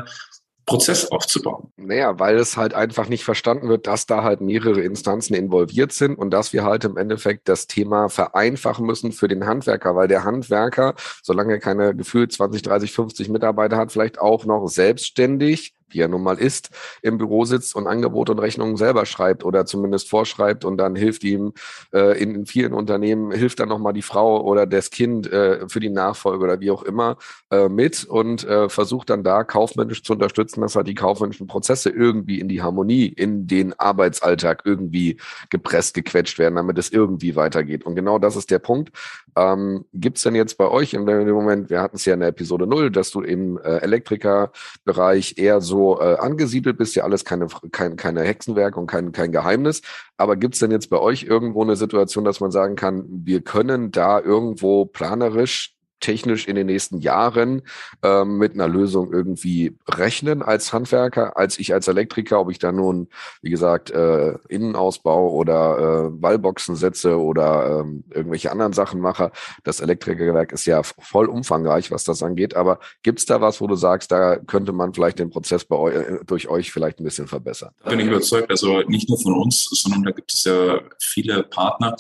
Prozess 0.71 1.07
aufzubauen. 1.07 1.73
Naja, 1.77 2.21
weil 2.21 2.37
es 2.37 2.57
halt 2.57 2.75
einfach 2.75 3.09
nicht 3.09 3.25
verstanden 3.25 3.69
wird, 3.69 3.89
dass 3.89 4.07
da 4.07 4.23
halt 4.23 4.41
mehrere 4.41 4.81
Instanzen 4.83 5.35
involviert 5.35 5.91
sind 5.91 6.17
und 6.17 6.31
dass 6.31 6.53
wir 6.53 6.63
halt 6.63 6.85
im 6.85 6.97
Endeffekt 6.97 7.49
das 7.49 7.67
Thema 7.67 8.09
vereinfachen 8.09 8.87
müssen 8.87 9.11
für 9.11 9.27
den 9.27 9.47
Handwerker, 9.47 9.97
weil 9.97 10.07
der 10.07 10.23
Handwerker, 10.23 10.95
solange 11.25 11.55
er 11.55 11.59
keine 11.59 11.97
gefühlt 11.97 12.33
20, 12.33 12.63
30, 12.63 12.93
50 12.93 13.29
Mitarbeiter 13.31 13.77
hat, 13.77 13.91
vielleicht 13.91 14.21
auch 14.21 14.45
noch 14.45 14.69
selbstständig 14.69 15.75
wie 15.95 16.01
er 16.01 16.09
nun 16.09 16.23
mal 16.23 16.39
ist, 16.39 16.71
im 17.03 17.19
Büro 17.19 17.45
sitzt 17.45 17.75
und 17.75 17.87
Angebote 17.87 18.33
und 18.33 18.39
Rechnungen 18.39 18.77
selber 18.77 19.07
schreibt 19.07 19.45
oder 19.45 19.67
zumindest 19.67 20.09
vorschreibt 20.09 20.65
und 20.65 20.77
dann 20.77 20.97
hilft 20.97 21.25
ihm 21.25 21.53
äh, 21.93 22.21
in, 22.21 22.35
in 22.35 22.47
vielen 22.47 22.73
Unternehmen, 22.73 23.33
hilft 23.33 23.61
dann 23.61 23.69
nochmal 23.69 23.93
die 23.93 24.03
Frau 24.03 24.43
oder 24.43 24.67
das 24.67 24.91
Kind 24.91 25.31
äh, 25.33 25.69
für 25.69 25.81
die 25.81 25.91
Nachfolge 25.91 26.45
oder 26.45 26.61
wie 26.61 26.71
auch 26.71 26.83
immer 26.83 27.17
äh, 27.51 27.69
mit 27.69 28.05
und 28.05 28.45
äh, 28.45 28.69
versucht 28.69 29.11
dann 29.11 29.25
da 29.25 29.45
kaufmännisch 29.45 30.03
zu 30.03 30.13
unterstützen, 30.13 30.61
dass 30.61 30.77
halt 30.77 30.87
die 30.87 30.95
kaufmännischen 30.95 31.47
Prozesse 31.47 31.91
irgendwie 31.91 32.41
in 32.41 32.49
die 32.49 32.63
Harmonie, 32.63 33.07
in 33.07 33.47
den 33.47 33.79
Arbeitsalltag 33.79 34.63
irgendwie 34.65 35.19
gepresst, 35.51 35.95
gequetscht 35.95 36.39
werden, 36.39 36.57
damit 36.57 36.79
es 36.79 36.91
irgendwie 36.91 37.37
weitergeht. 37.37 37.85
Und 37.85 37.95
genau 37.95 38.19
das 38.19 38.37
ist 38.37 38.51
der 38.51 38.59
Punkt. 38.59 38.91
Ähm, 39.37 39.85
Gibt 39.93 40.17
es 40.17 40.23
denn 40.23 40.35
jetzt 40.35 40.59
bei 40.59 40.69
euch 40.69 40.95
dem 41.27 41.35
Moment, 41.35 41.71
wir 41.71 41.81
hatten 41.81 41.97
es 41.97 42.05
ja 42.05 42.15
in 42.15 42.21
der 42.21 42.31
Episode 42.31 42.67
null, 42.67 42.91
dass 42.91 43.11
du 43.11 43.23
im 43.23 43.59
äh, 43.59 43.79
Elektrikerbereich 43.79 45.39
eher 45.39 45.61
so 45.61 46.01
äh, 46.01 46.17
angesiedelt 46.17 46.79
bist, 46.79 46.97
ja 46.97 47.05
alles 47.05 47.25
keine, 47.25 47.47
kein, 47.73 47.97
keine 47.97 48.23
Hexenwerk 48.23 48.77
und 48.77 48.87
kein, 48.87 49.13
kein 49.13 49.33
Geheimnis. 49.33 49.83
Aber 50.17 50.37
gibt 50.37 50.55
es 50.55 50.61
denn 50.61 50.71
jetzt 50.71 50.91
bei 50.91 50.99
euch 50.99 51.25
irgendwo 51.25 51.63
eine 51.63 51.77
Situation, 51.77 52.25
dass 52.25 52.41
man 52.41 52.51
sagen 52.51 52.77
kann, 52.77 53.05
wir 53.09 53.43
können 53.43 53.91
da 53.91 54.21
irgendwo 54.21 54.85
planerisch 54.85 55.77
technisch 56.01 56.49
in 56.49 56.57
den 56.57 56.67
nächsten 56.67 56.99
Jahren 56.99 57.63
ähm, 58.03 58.39
mit 58.39 58.55
einer 58.55 58.69
Lösung 58.69 59.13
irgendwie 59.13 59.77
rechnen 59.89 60.43
als 60.43 60.73
Handwerker, 60.73 61.37
als 61.37 61.59
ich 61.59 61.73
als 61.73 61.89
Elektriker, 61.89 62.41
ob 62.41 62.51
ich 62.51 62.59
da 62.59 62.73
nun, 62.73 63.09
wie 63.43 63.51
gesagt, 63.51 63.91
äh, 63.91 64.35
Innenausbau 64.49 65.31
oder 65.31 65.79
äh, 65.79 66.23
Wallboxen 66.23 66.77
setze 66.77 67.19
oder 67.19 67.81
ähm, 67.81 68.05
irgendwelche 68.11 68.51
anderen 68.51 68.73
Sachen 68.73 69.01
mache. 69.01 69.31
Das 69.65 69.81
Elektrikerwerk 69.81 70.53
ist 70.53 70.67
ja 70.67 70.83
voll 70.83 71.27
umfangreich, 71.27 71.91
was 71.91 72.05
das 72.05 72.23
angeht. 72.23 72.57
Aber 72.57 72.81
gibt's 73.03 73.27
da 73.27 73.41
was, 73.41 73.61
wo 73.61 73.67
du 73.67 73.77
sagst, 73.77 74.11
da 74.11 74.37
könnte 74.37 74.73
man 74.73 74.95
vielleicht 74.95 75.19
den 75.19 75.31
Prozess 75.31 75.65
bei 75.65 75.77
euch, 75.77 75.95
äh, 75.95 76.19
durch 76.27 76.49
euch 76.49 76.73
vielleicht 76.73 77.01
ein 77.01 77.05
bisschen 77.05 77.29
verbessern? 77.29 77.71
Da 77.85 77.91
bin 77.91 78.01
ich 78.01 78.07
überzeugt. 78.07 78.51
Also 78.51 78.81
nicht 78.83 79.09
nur 79.09 79.19
von 79.19 79.35
uns, 79.35 79.69
sondern 79.71 80.05
da 80.05 80.11
gibt 80.11 80.33
es 80.33 80.45
ja 80.45 80.81
viele 80.99 81.43
Partner. 81.45 81.95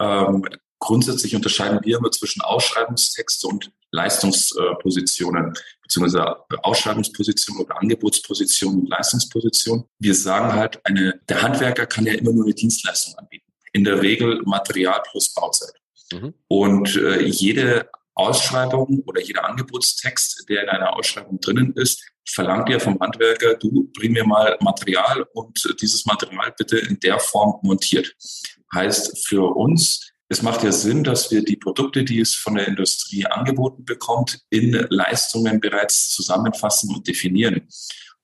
Ähm, 0.00 0.44
Grundsätzlich 0.84 1.34
unterscheiden 1.34 1.80
wir 1.82 1.96
immer 1.96 2.10
zwischen 2.10 2.42
Ausschreibungstexte 2.42 3.46
und 3.46 3.72
Leistungspositionen, 3.90 5.54
beziehungsweise 5.80 6.36
Ausschreibungspositionen 6.62 7.64
oder 7.64 7.80
Angebotspositionen 7.80 8.80
und 8.80 8.90
Leistungspositionen. 8.90 9.86
Wir 9.98 10.14
sagen 10.14 10.52
halt, 10.52 10.84
eine, 10.84 11.18
der 11.26 11.40
Handwerker 11.40 11.86
kann 11.86 12.04
ja 12.04 12.12
immer 12.12 12.32
nur 12.32 12.44
eine 12.44 12.52
Dienstleistung 12.52 13.14
anbieten. 13.14 13.50
In 13.72 13.84
der 13.84 14.02
Regel 14.02 14.42
Material 14.44 15.00
plus 15.10 15.32
Bauzeit. 15.32 15.72
Mhm. 16.12 16.34
Und 16.48 16.96
äh, 16.96 17.22
jede 17.22 17.88
Ausschreibung 18.14 19.04
oder 19.06 19.22
jeder 19.22 19.46
Angebotstext, 19.46 20.44
der 20.50 20.64
in 20.64 20.68
einer 20.68 20.94
Ausschreibung 20.94 21.40
drinnen 21.40 21.72
ist, 21.76 22.04
verlangt 22.28 22.68
ja 22.68 22.78
vom 22.78 23.00
Handwerker, 23.00 23.54
du 23.54 23.90
bring 23.96 24.12
mir 24.12 24.24
mal 24.24 24.58
Material 24.60 25.22
und 25.32 25.76
dieses 25.80 26.04
Material 26.04 26.54
bitte 26.58 26.76
in 26.76 27.00
der 27.00 27.18
Form 27.18 27.58
montiert. 27.62 28.14
Heißt 28.74 29.26
für 29.26 29.56
uns, 29.56 30.10
es 30.34 30.42
macht 30.42 30.64
ja 30.64 30.72
Sinn, 30.72 31.04
dass 31.04 31.30
wir 31.30 31.44
die 31.44 31.54
Produkte, 31.54 32.02
die 32.02 32.18
es 32.18 32.34
von 32.34 32.56
der 32.56 32.66
Industrie 32.66 33.24
angeboten 33.24 33.84
bekommt, 33.84 34.40
in 34.50 34.72
Leistungen 34.90 35.60
bereits 35.60 36.10
zusammenfassen 36.10 36.92
und 36.92 37.06
definieren. 37.06 37.68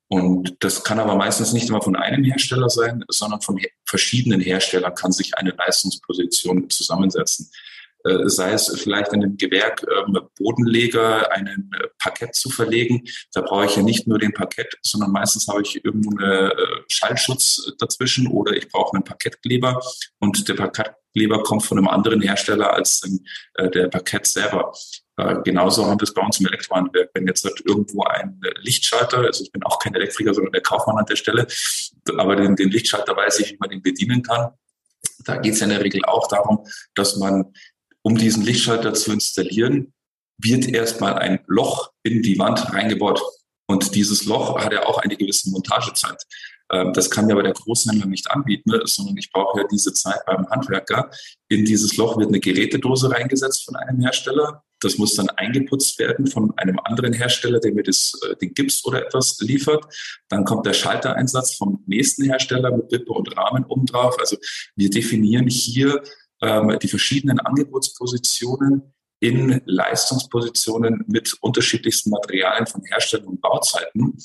Und 0.09 0.57
das 0.59 0.83
kann 0.83 0.99
aber 0.99 1.15
meistens 1.15 1.53
nicht 1.53 1.69
immer 1.69 1.81
von 1.81 1.95
einem 1.95 2.25
Hersteller 2.25 2.69
sein, 2.69 3.05
sondern 3.07 3.43
von 3.43 3.61
verschiedenen 3.85 4.41
Herstellern 4.41 4.93
kann 4.97 5.13
sich 5.13 5.39
eine 5.39 5.51
Leistungsposition 5.51 6.69
zusammensetzen. 6.69 7.49
Äh, 8.05 8.29
sei 8.31 8.53
es 8.53 8.69
vielleicht 8.83 9.13
in 9.13 9.23
einem 9.23 9.37
Gewerk 9.37 9.85
ähm, 9.85 10.19
Bodenleger 10.39 11.31
einen 11.33 11.71
äh, 11.79 11.89
Parkett 11.99 12.35
zu 12.35 12.49
verlegen. 12.49 13.05
Da 13.35 13.43
brauche 13.43 13.67
ich 13.67 13.77
ja 13.77 13.83
nicht 13.83 14.07
nur 14.07 14.19
den 14.19 14.33
Parkett, 14.33 14.75
sondern 14.81 15.11
meistens 15.11 15.47
habe 15.49 15.61
ich 15.61 15.85
irgendwo 15.85 16.17
einen 16.17 16.51
äh, 16.51 16.55
Schallschutz 16.89 17.75
dazwischen 17.79 18.27
oder 18.27 18.53
ich 18.53 18.69
brauche 18.69 18.95
einen 18.95 19.05
Parkettkleber 19.05 19.81
und 20.19 20.49
der 20.49 20.55
Parkettkleber 20.55 21.43
kommt 21.43 21.63
von 21.63 21.77
einem 21.77 21.89
anderen 21.89 22.23
Hersteller 22.23 22.73
als 22.73 23.03
der 23.59 23.89
Parkett 23.89 24.27
selber. 24.27 24.73
Genauso 25.45 25.85
haben 25.85 26.01
wir 26.01 26.05
es 26.05 26.15
bei 26.15 26.23
uns 26.23 26.39
im 26.39 26.47
Elektrohandwerk. 26.47 27.11
Wenn 27.15 27.27
jetzt 27.27 27.45
halt 27.45 27.61
irgendwo 27.67 28.05
ein 28.05 28.41
Lichtschalter, 28.61 29.19
also 29.19 29.43
ich 29.43 29.51
bin 29.51 29.63
auch 29.65 29.79
kein 29.81 29.95
Elektriker, 29.95 30.33
sondern 30.33 30.53
der 30.53 30.63
Kaufmann 30.63 30.99
an 30.99 31.07
der 31.07 31.17
Stelle, 31.17 31.47
aber 32.17 32.37
den, 32.37 32.55
den 32.55 32.71
Lichtschalter 32.71 33.17
weiß 33.17 33.41
ich, 33.41 33.53
wie 33.53 33.57
man 33.59 33.71
den 33.71 33.83
bedienen 33.83 34.23
kann. 34.23 34.53
Da 35.25 35.37
geht 35.37 35.55
es 35.55 35.61
ja 35.61 35.65
in 35.65 35.71
der 35.71 35.83
Regel 35.83 36.05
auch 36.05 36.29
darum, 36.29 36.65
dass 36.95 37.17
man 37.17 37.53
um 38.03 38.17
diesen 38.17 38.43
Lichtschalter 38.43 38.95
zu 38.95 39.13
installieren, 39.13 39.93
wird 40.39 40.67
erstmal 40.69 41.15
ein 41.15 41.41
Loch 41.47 41.93
in 42.03 42.23
die 42.23 42.39
Wand 42.39 42.73
reingebaut. 42.73 43.21
Und 43.67 43.95
dieses 43.95 44.25
Loch 44.25 44.59
hat 44.59 44.73
ja 44.73 44.87
auch 44.87 44.99
eine 44.99 45.17
gewisse 45.17 45.51
Montagezeit. 45.51 46.23
Ähm, 46.73 46.93
das 46.93 47.11
kann 47.11 47.27
mir 47.27 47.33
aber 47.33 47.43
der 47.43 47.53
Großhändler 47.53 48.07
nicht 48.07 48.31
anbieten, 48.31 48.73
sondern 48.85 49.17
ich 49.17 49.31
brauche 49.31 49.61
ja 49.61 49.67
diese 49.71 49.93
Zeit 49.93 50.25
beim 50.27 50.49
Handwerker. 50.49 51.11
In 51.49 51.65
dieses 51.65 51.97
Loch 51.97 52.17
wird 52.19 52.29
eine 52.29 52.41
Gerätedose 52.41 53.11
reingesetzt 53.11 53.65
von 53.65 53.77
einem 53.77 54.01
Hersteller. 54.01 54.65
Das 54.81 54.97
muss 54.97 55.15
dann 55.15 55.29
eingeputzt 55.29 55.99
werden 55.99 56.27
von 56.27 56.57
einem 56.57 56.79
anderen 56.85 57.13
Hersteller, 57.13 57.61
der 57.61 57.75
mir 57.75 57.83
das, 57.83 58.19
äh, 58.29 58.37
den 58.37 58.55
Gips 58.55 58.85
oder 58.85 59.05
etwas 59.07 59.39
liefert. 59.41 59.85
Dann 60.29 60.45
kommt 60.45 60.67
der 60.67 60.73
Schaltereinsatz 60.73 61.55
vom 61.55 61.83
nächsten 61.87 62.25
Hersteller 62.25 62.77
mit 62.77 62.91
Wippe 62.91 63.13
und 63.13 63.37
Rahmen 63.37 63.65
oben 63.67 63.87
drauf. 63.87 64.17
Also 64.19 64.37
wir 64.77 64.91
definieren 64.91 65.49
hier 65.49 66.03
ähm, 66.41 66.79
die 66.81 66.89
verschiedenen 66.89 67.41
Angebotspositionen 67.41 68.95
in 69.21 69.61
Leistungspositionen 69.67 71.05
mit 71.07 71.37
unterschiedlichsten 71.41 72.11
Materialien 72.11 72.67
von 72.67 72.83
Herstellung 72.85 73.29
und 73.29 73.41
Bauzeiten 73.41 74.17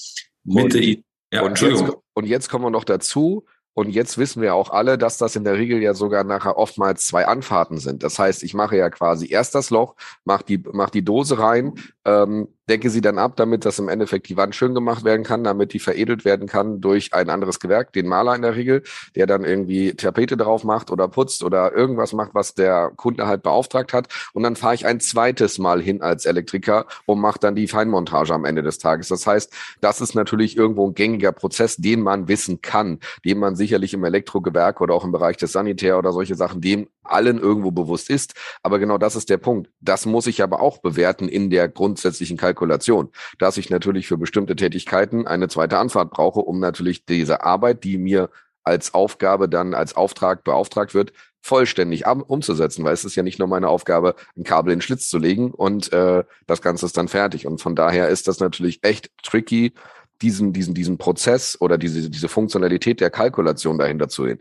mit 0.44 0.74
der 0.74 0.98
Ja, 1.34 1.42
und, 1.44 1.60
jetzt, 1.60 1.84
und 2.14 2.26
jetzt 2.26 2.50
kommen 2.50 2.64
wir 2.64 2.70
noch 2.70 2.86
dazu, 2.86 3.46
und 3.78 3.90
jetzt 3.90 4.18
wissen 4.18 4.42
wir 4.42 4.56
auch 4.56 4.70
alle, 4.70 4.98
dass 4.98 5.18
das 5.18 5.36
in 5.36 5.44
der 5.44 5.56
Regel 5.56 5.82
ja 5.82 5.94
sogar 5.94 6.24
nachher 6.24 6.58
oftmals 6.58 7.06
zwei 7.06 7.28
Anfahrten 7.28 7.78
sind. 7.78 8.04
Das 8.04 8.18
heißt, 8.18 8.42
ich 8.44 8.54
mache 8.54 8.78
ja 8.78 8.90
quasi 8.90 9.30
erst 9.30 9.54
das 9.54 9.70
Loch, 9.70 9.96
mache 10.24 10.46
die, 10.46 10.64
mach 10.72 10.90
die 10.90 11.04
Dose 11.04 11.40
rein, 11.40 11.74
ähm, 12.06 12.48
decke 12.70 12.90
sie 12.90 13.02
dann 13.02 13.20
ab, 13.20 13.36
damit 13.36 13.66
das 13.66 13.80
im 13.80 13.90
Endeffekt 13.90 14.30
die 14.30 14.38
Wand 14.38 14.56
schön 14.56 14.74
gemacht 14.74 15.04
werden 15.04 15.24
kann, 15.24 15.44
damit 15.44 15.74
die 15.74 15.80
veredelt 15.80 16.26
werden 16.26 16.48
kann 16.48 16.82
durch 16.82 17.14
ein 17.14 17.30
anderes 17.30 17.60
Gewerk, 17.60 17.94
den 17.94 18.08
Maler 18.08 18.36
in 18.36 18.42
der 18.42 18.56
Regel, 18.56 18.84
der 19.16 19.28
dann 19.28 19.44
irgendwie 19.44 19.94
Tapete 19.94 20.38
drauf 20.38 20.64
macht 20.64 20.92
oder 20.92 21.08
putzt 21.08 21.44
oder 21.44 21.74
irgendwas 21.74 22.14
macht, 22.14 22.34
was 22.34 22.54
der 22.54 22.92
Kunde 22.96 23.28
halt 23.28 23.44
beauftragt 23.44 23.94
hat. 23.94 24.08
Und 24.34 24.44
dann 24.44 24.56
fahre 24.56 24.76
ich 24.76 24.86
ein 24.86 25.00
zweites 25.00 25.60
Mal 25.60 25.82
hin 25.82 26.02
als 26.02 26.26
Elektriker 26.26 26.86
und 27.06 27.20
mache 27.20 27.40
dann 27.40 27.56
die 27.56 27.68
Feinmontage 27.68 28.34
am 28.34 28.46
Ende 28.46 28.64
des 28.64 28.80
Tages. 28.80 29.08
Das 29.10 29.28
heißt, 29.28 29.54
das 29.82 30.02
ist 30.02 30.16
natürlich 30.16 30.58
irgendwo 30.58 30.88
ein 30.88 30.96
gängiger 30.96 31.32
Prozess, 31.32 31.78
den 31.78 32.02
man 32.02 32.28
wissen 32.28 32.62
kann, 32.62 33.00
den 33.24 33.40
man 33.40 33.56
sicherlich 33.56 33.94
im 33.94 34.04
Elektrogewerk 34.04 34.82
oder 34.82 34.94
auch 34.94 35.04
im 35.04 35.12
Bereich 35.12 35.38
des 35.38 35.52
Sanitär 35.52 35.98
oder 35.98 36.12
solche 36.12 36.36
Sachen, 36.36 36.62
dem 36.62 36.88
allen 37.04 37.40
irgendwo 37.40 37.72
bewusst 37.72 38.10
ist. 38.10 38.34
Aber 38.64 38.80
genau 38.80 38.98
das 38.98 39.16
ist 39.16 39.30
der 39.30 39.38
Punkt. 39.38 39.70
Das 39.80 40.06
muss 40.06 40.28
ich 40.28 40.42
aber 40.42 40.62
auch 40.62 40.80
bewerten 40.80 41.28
in 41.28 41.50
der 41.50 41.68
grundsätzlichen 41.96 42.36
Kalkulation, 42.36 43.10
dass 43.40 43.56
ich 43.58 43.70
natürlich 43.70 44.08
für 44.08 44.18
bestimmte 44.18 44.56
Tätigkeiten 44.58 45.28
eine 45.28 45.48
zweite 45.48 45.78
Anfahrt 45.78 46.12
brauche, 46.12 46.42
um 46.42 46.60
natürlich 46.60 47.06
diese 47.06 47.44
Arbeit, 47.44 47.86
die 47.86 47.98
mir 47.98 48.30
als 48.64 48.94
Aufgabe 48.94 49.48
dann 49.48 49.74
als 49.74 49.96
Auftrag 49.96 50.44
beauftragt 50.44 50.94
wird, 50.94 51.14
vollständig 51.42 52.06
umzusetzen, 52.08 52.84
weil 52.84 52.94
es 52.94 53.06
ist 53.06 53.16
ja 53.16 53.24
nicht 53.24 53.40
nur 53.40 53.48
meine 53.48 53.70
Aufgabe, 53.70 54.16
ein 54.36 54.44
Kabel 54.44 54.74
in 54.74 54.80
den 54.80 54.82
Schlitz 54.82 55.08
zu 55.08 55.20
legen 55.20 55.52
und 55.52 55.94
äh, 55.94 56.24
das 56.48 56.62
Ganze 56.62 56.86
ist 56.88 56.98
dann 56.98 57.08
fertig. 57.08 57.48
Und 57.48 57.62
von 57.62 57.75
daher 57.75 58.10
ist 58.10 58.28
das 58.28 58.40
natürlich 58.40 58.84
echt 58.84 59.12
tricky, 59.24 59.74
diesen, 60.22 60.54
diesen, 60.54 60.74
diesen 60.74 60.98
Prozess 60.98 61.58
oder 61.60 61.78
diese, 61.78 62.10
diese 62.10 62.28
Funktionalität 62.28 63.02
der 63.02 63.10
Kalkulation 63.10 63.78
dahinter 63.78 64.08
zu 64.08 64.26
sehen. 64.26 64.40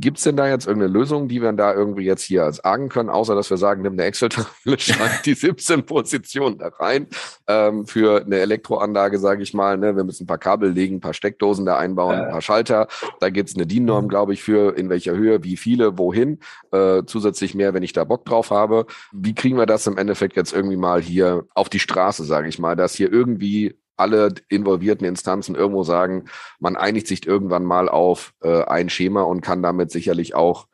Gibt 0.00 0.18
es 0.18 0.24
denn 0.24 0.36
da 0.36 0.48
jetzt 0.48 0.66
irgendeine 0.66 0.92
Lösung, 0.92 1.28
die 1.28 1.42
wir 1.42 1.52
da 1.52 1.74
irgendwie 1.74 2.04
jetzt 2.04 2.22
hier 2.22 2.44
als 2.44 2.64
argen 2.64 2.88
können, 2.88 3.10
außer 3.10 3.34
dass 3.34 3.50
wir 3.50 3.56
sagen, 3.56 3.82
nimm 3.82 3.94
eine 3.94 4.04
Excel-Tabelle, 4.04 4.78
schreib 4.78 5.22
die 5.24 5.34
17 5.34 5.84
Positionen 5.84 6.58
da 6.58 6.68
rein 6.68 7.08
ähm, 7.46 7.86
für 7.86 8.24
eine 8.24 8.38
Elektroanlage, 8.38 9.18
sage 9.18 9.42
ich 9.42 9.52
mal. 9.52 9.76
Ne? 9.76 9.96
Wir 9.96 10.04
müssen 10.04 10.24
ein 10.24 10.26
paar 10.26 10.38
Kabel 10.38 10.70
legen, 10.70 10.96
ein 10.96 11.00
paar 11.00 11.14
Steckdosen 11.14 11.66
da 11.66 11.76
einbauen, 11.76 12.16
ein 12.16 12.30
paar 12.30 12.42
Schalter. 12.42 12.88
Da 13.18 13.28
gibt 13.28 13.50
es 13.50 13.56
eine 13.56 13.66
DIN-Norm, 13.66 14.08
glaube 14.08 14.32
ich, 14.32 14.42
für 14.42 14.76
in 14.76 14.88
welcher 14.88 15.16
Höhe, 15.16 15.44
wie 15.44 15.56
viele, 15.56 15.98
wohin. 15.98 16.38
Äh, 16.72 17.02
zusätzlich 17.06 17.54
mehr, 17.54 17.74
wenn 17.74 17.82
ich 17.82 17.92
da 17.92 18.04
Bock 18.04 18.24
drauf 18.24 18.50
habe. 18.50 18.86
Wie 19.12 19.34
kriegen 19.34 19.58
wir 19.58 19.66
das 19.66 19.86
im 19.86 19.98
Endeffekt 19.98 20.36
jetzt 20.36 20.52
irgendwie 20.52 20.76
mal 20.76 21.02
hier 21.02 21.44
auf 21.54 21.68
die 21.68 21.80
Straße, 21.80 22.24
sage 22.24 22.48
ich 22.48 22.58
mal, 22.58 22.76
dass 22.76 22.94
hier 22.94 23.12
irgendwie 23.12 23.79
alle 24.00 24.34
involvierten 24.48 25.06
Instanzen 25.06 25.54
irgendwo 25.54 25.84
sagen, 25.84 26.24
man 26.58 26.76
einigt 26.76 27.06
sich 27.06 27.26
irgendwann 27.26 27.64
mal 27.64 27.88
auf 27.88 28.32
äh, 28.42 28.64
ein 28.64 28.88
Schema 28.88 29.22
und 29.22 29.40
kann 29.40 29.62
damit 29.62 29.90
sicherlich 29.90 30.34
auch 30.34 30.66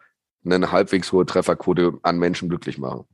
eine 0.44 0.72
halbwegs 0.72 1.12
hohe 1.12 1.26
Trefferquote 1.26 1.98
an 2.02 2.18
Menschen 2.18 2.48
glücklich 2.48 2.78
machen. 2.78 3.04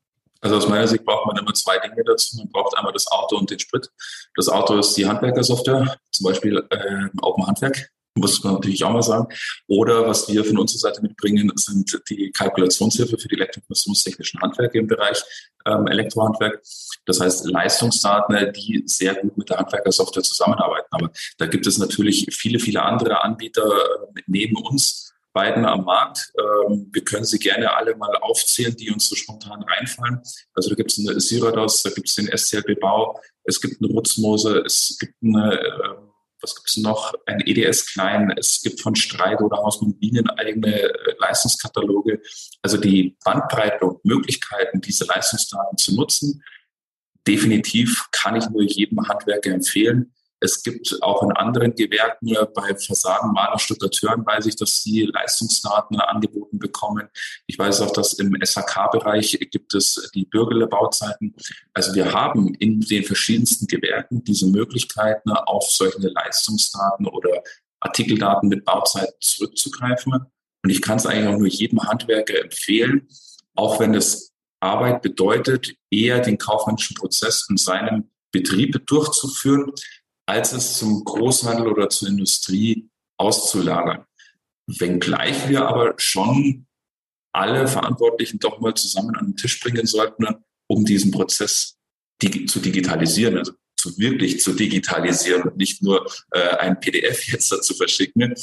Also 0.41 0.57
aus 0.57 0.69
meiner 0.69 0.89
Sicht 0.89 1.05
braucht 1.05 1.27
man 1.27 1.37
immer 1.37 1.55
zwei 1.55 1.79
Dinge 1.79 2.03
dazu. 2.05 2.37
Man 2.37 2.49
braucht 2.51 2.77
einmal 2.77 2.93
das 2.93 3.07
Auto 3.07 3.37
und 3.37 3.49
den 3.51 3.61
Sprit. 3.61 3.89
Das 4.35 4.49
Auto 4.49 4.77
ist 4.77 4.95
die 4.95 5.07
Handwerkersoftware, 5.07 5.97
zum 6.11 6.25
Beispiel 6.25 6.67
äh, 6.71 7.09
Open 7.23 7.47
Handwerk 7.47 7.91
muss 8.15 8.43
man 8.45 8.55
natürlich 8.55 8.85
auch 8.85 8.93
mal 8.93 9.03
sagen. 9.03 9.27
Oder 9.67 10.07
was 10.07 10.29
wir 10.29 10.45
von 10.45 10.59
unserer 10.59 10.91
Seite 10.91 11.03
mitbringen, 11.03 11.51
sind 11.57 12.01
die 12.11 12.31
Kalkulationshilfe 12.31 13.19
für 13.19 13.29
die 13.29 13.37
elektroinformationstechnischen 13.37 14.41
Handwerke 14.41 14.79
im 14.79 14.87
Bereich 14.87 15.23
ähm, 15.67 15.87
Elektrohandwerk. 15.87 16.63
Das 17.07 17.21
heißt 17.21 17.47
Leistungsdaten, 17.47 18.53
die 18.53 18.83
sehr 18.87 19.15
gut 19.15 19.37
mit 19.39 19.51
der 19.51 19.59
Handwerkersoftware 19.59 20.23
zusammenarbeiten. 20.23 20.89
Aber 20.91 21.11
da 21.39 21.47
gibt 21.47 21.67
es 21.67 21.79
natürlich 21.79 22.27
viele, 22.33 22.59
viele 22.59 22.83
andere 22.83 23.23
Anbieter 23.23 23.67
äh, 23.67 24.21
neben 24.27 24.57
uns 24.57 25.13
beiden 25.33 25.65
am 25.65 25.85
Markt. 25.85 26.31
Ähm, 26.39 26.91
wir 26.93 27.05
können 27.05 27.25
sie 27.25 27.39
gerne 27.39 27.75
alle 27.75 27.97
mal 27.97 28.15
aufzählen, 28.17 28.77
die 28.77 28.91
uns 28.91 29.09
so 29.09 29.17
spontan 29.17 29.63
reinfallen. 29.63 30.21
Also 30.55 30.71
da 30.71 30.75
gibt 30.77 30.93
es 30.93 30.99
eine 30.99 31.19
Sirados, 31.21 31.83
da 31.83 31.91
gibt 31.91 32.09
es 32.09 32.15
den 32.15 32.27
SCLB 32.37 32.79
Bau, 32.81 33.19
es 33.45 33.61
gibt 33.61 33.83
eine 33.83 33.91
Rutzmose, 33.91 34.63
es 34.65 34.97
gibt 35.01 35.15
eine 35.23 35.59
äh, 35.59 35.92
was 36.43 36.55
gibt 36.55 36.69
es 36.69 36.77
noch? 36.79 37.15
Ein 37.27 37.41
EDS 37.47 37.87
Klein. 37.87 38.33
Es 38.37 38.61
gibt 38.63 38.81
von 38.81 38.95
Streit 38.95 39.41
oder 39.41 39.59
Hausmann 39.59 39.99
Bienen 39.99 40.29
eigene 40.31 40.83
äh, 40.83 41.15
Leistungskataloge. 41.19 42.21
Also 42.63 42.77
die 42.77 43.17
Bandbreite 43.25 43.85
und 43.85 44.05
Möglichkeiten, 44.05 44.81
diese 44.81 45.05
Leistungsdaten 45.05 45.79
zu 45.79 45.95
nutzen, 45.95 46.43
definitiv 47.27 48.09
kann 48.11 48.37
ich 48.37 48.49
nur 48.51 48.63
jedem 48.63 49.09
Handwerker 49.09 49.51
empfehlen. 49.53 50.13
Es 50.43 50.61
gibt 50.65 50.99
auch 51.03 51.23
in 51.23 51.31
anderen 51.33 51.73
Gewerken, 51.77 52.37
bei 52.53 52.75
Fassaden, 52.75 53.33
Maler, 53.33 53.61
Stuckateuren 53.61 54.27
weiß 54.27 54.47
ich, 54.47 54.57
dass 54.57 54.83
sie 54.83 55.03
Leistungsdaten 55.03 56.01
angeboten 56.01 56.59
bekommen. 56.59 57.09
Ich 57.47 57.57
weiß 57.57 57.81
auch, 57.83 57.93
dass 57.93 58.15
im 58.15 58.37
SHK-Bereich 58.45 59.39
gibt 59.53 59.73
es 59.75 60.11
die 60.17 60.25
bürgerliche 60.25 60.67
Bauzeiten. 60.67 61.37
Also 61.73 61.95
wir 61.95 62.13
haben 62.13 62.55
in 62.55 62.81
den 62.81 63.05
verschiedensten 63.05 63.69
Gewerken 63.69 64.25
diese 64.25 64.49
Möglichkeiten, 64.49 65.31
auf 65.31 65.71
solche 65.71 66.09
Leistungsdaten 66.09 67.07
oder 67.07 67.45
Artikeldaten 67.79 68.49
mit 68.49 68.65
Bauzeiten 68.65 69.15
zurückzugreifen. 69.21 70.13
Und 70.13 70.71
ich 70.71 70.83
kann 70.83 70.97
es 70.97 71.07
eigentlich 71.07 71.29
auch 71.29 71.39
nur 71.39 71.49
jedem 71.49 71.85
Handwerker 71.85 72.41
empfehlen, 72.41 73.09
auch 73.55 73.79
wenn 73.79 73.95
es 73.95 74.33
Arbeit 74.59 75.03
bedeutet, 75.03 75.75
eher 75.89 76.19
den 76.19 76.39
kaufmännischen 76.39 76.97
Prozess 76.97 77.47
in 77.49 77.57
seinem 77.57 78.11
Betrieb 78.33 78.87
durchzuführen, 78.87 79.73
als 80.27 80.53
es 80.53 80.79
zum 80.79 81.05
Großhandel 81.05 81.69
oder 81.69 81.89
zur 81.89 82.09
Industrie 82.09 82.89
auszulagern. 83.19 84.05
Wenngleich 84.67 85.49
wir 85.49 85.67
aber 85.67 85.95
schon 85.97 86.67
alle 87.35 87.67
Verantwortlichen 87.67 88.39
doch 88.39 88.61
mal 88.61 88.75
zusammen 88.75 89.17
an 89.17 89.27
den 89.27 89.37
Tisch 89.37 89.59
bringen 89.61 89.87
sollten, 89.87 90.27
um 90.69 90.85
diesen 90.85 91.11
Prozess 91.11 91.77
dig 92.23 92.49
zu 92.49 92.61
digitalisieren, 92.61 93.39
also 93.39 93.53
zu 93.77 93.99
wirklich 93.99 94.41
zu 94.41 94.53
digitalisieren 94.53 95.43
und 95.43 95.57
nicht 95.57 95.83
nur 95.83 96.07
äh, 96.31 96.57
ein 96.57 96.79
PDF 96.79 97.27
jetzt 97.33 97.51
dazu 97.51 97.75
verschicken. 97.75 98.35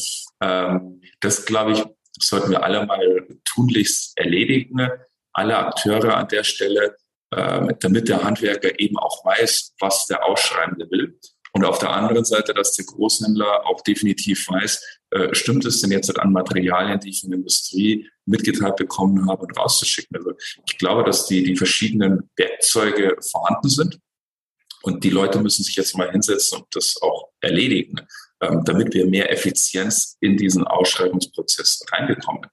Ähm, 0.42 1.02
das, 1.22 1.46
glaube 1.46 1.74
ich, 1.74 1.84
sollten 2.20 2.52
wir 2.52 2.63
alle 2.63 2.86
mal 2.86 3.28
tunlichst 3.46 4.18
erledigen. 4.18 4.89
Alle 5.32 5.58
Akteure 5.58 6.18
an 6.18 6.28
der 6.28 6.44
Stelle, 6.44 6.98
äh, 7.32 7.74
damit 7.80 8.10
der 8.10 8.24
Handwerker 8.24 8.78
eben 8.80 8.98
auch 8.98 9.24
weiß, 9.24 9.76
was 9.80 10.08
der 10.08 10.26
Ausschreibende 10.26 10.89
will 10.89 11.18
und 11.54 11.66
auf 11.66 11.80
der 11.80 11.92
anderen 11.92 12.26
Seite, 12.26 12.54
dass 12.54 12.74
der 12.74 12.86
Großhändler 12.86 13.66
auch 13.66 13.82
definitiv 13.82 14.48
weiß, 14.48 15.00
äh, 15.12 15.34
stimmt 15.34 15.66
es 15.66 15.82
denn 15.82 15.92
jetzt 15.92 16.18
an 16.20 16.32
Materialien, 16.32 17.00
die 17.00 17.10
ich 17.10 17.22
von 17.22 17.32
der 17.32 17.38
Industrie 17.38 18.08
mitgeteilt 18.26 18.76
bekommen 18.76 19.30
habe 19.30 19.44
und 19.44 19.58
rauszuschicken. 19.58 20.16
Also 20.18 20.34
ich 20.68 20.78
glaube, 20.78 21.04
dass 21.04 21.26
die, 21.26 21.44
die 21.44 21.56
verschiedenen 21.56 22.30
Werkzeuge 22.36 23.18
vorhanden 23.22 23.70
sind. 23.70 24.00
Und 24.82 25.04
die 25.04 25.10
Leute 25.10 25.42
müssen 25.42 25.64
sich 25.64 25.76
jetzt 25.76 25.98
mal 25.98 26.10
hinsetzen 26.10 26.60
und 26.60 26.68
das 26.72 27.02
auch 27.02 27.30
erledigen, 27.42 28.00
ähm, 28.42 28.64
damit 28.64 28.94
wir 28.94 29.06
mehr 29.08 29.32
Effizienz 29.32 30.16
in 30.22 30.38
diesen 30.38 30.66
Ausschreibungsprozess 30.66 31.84
reinbekommen. 31.92 32.44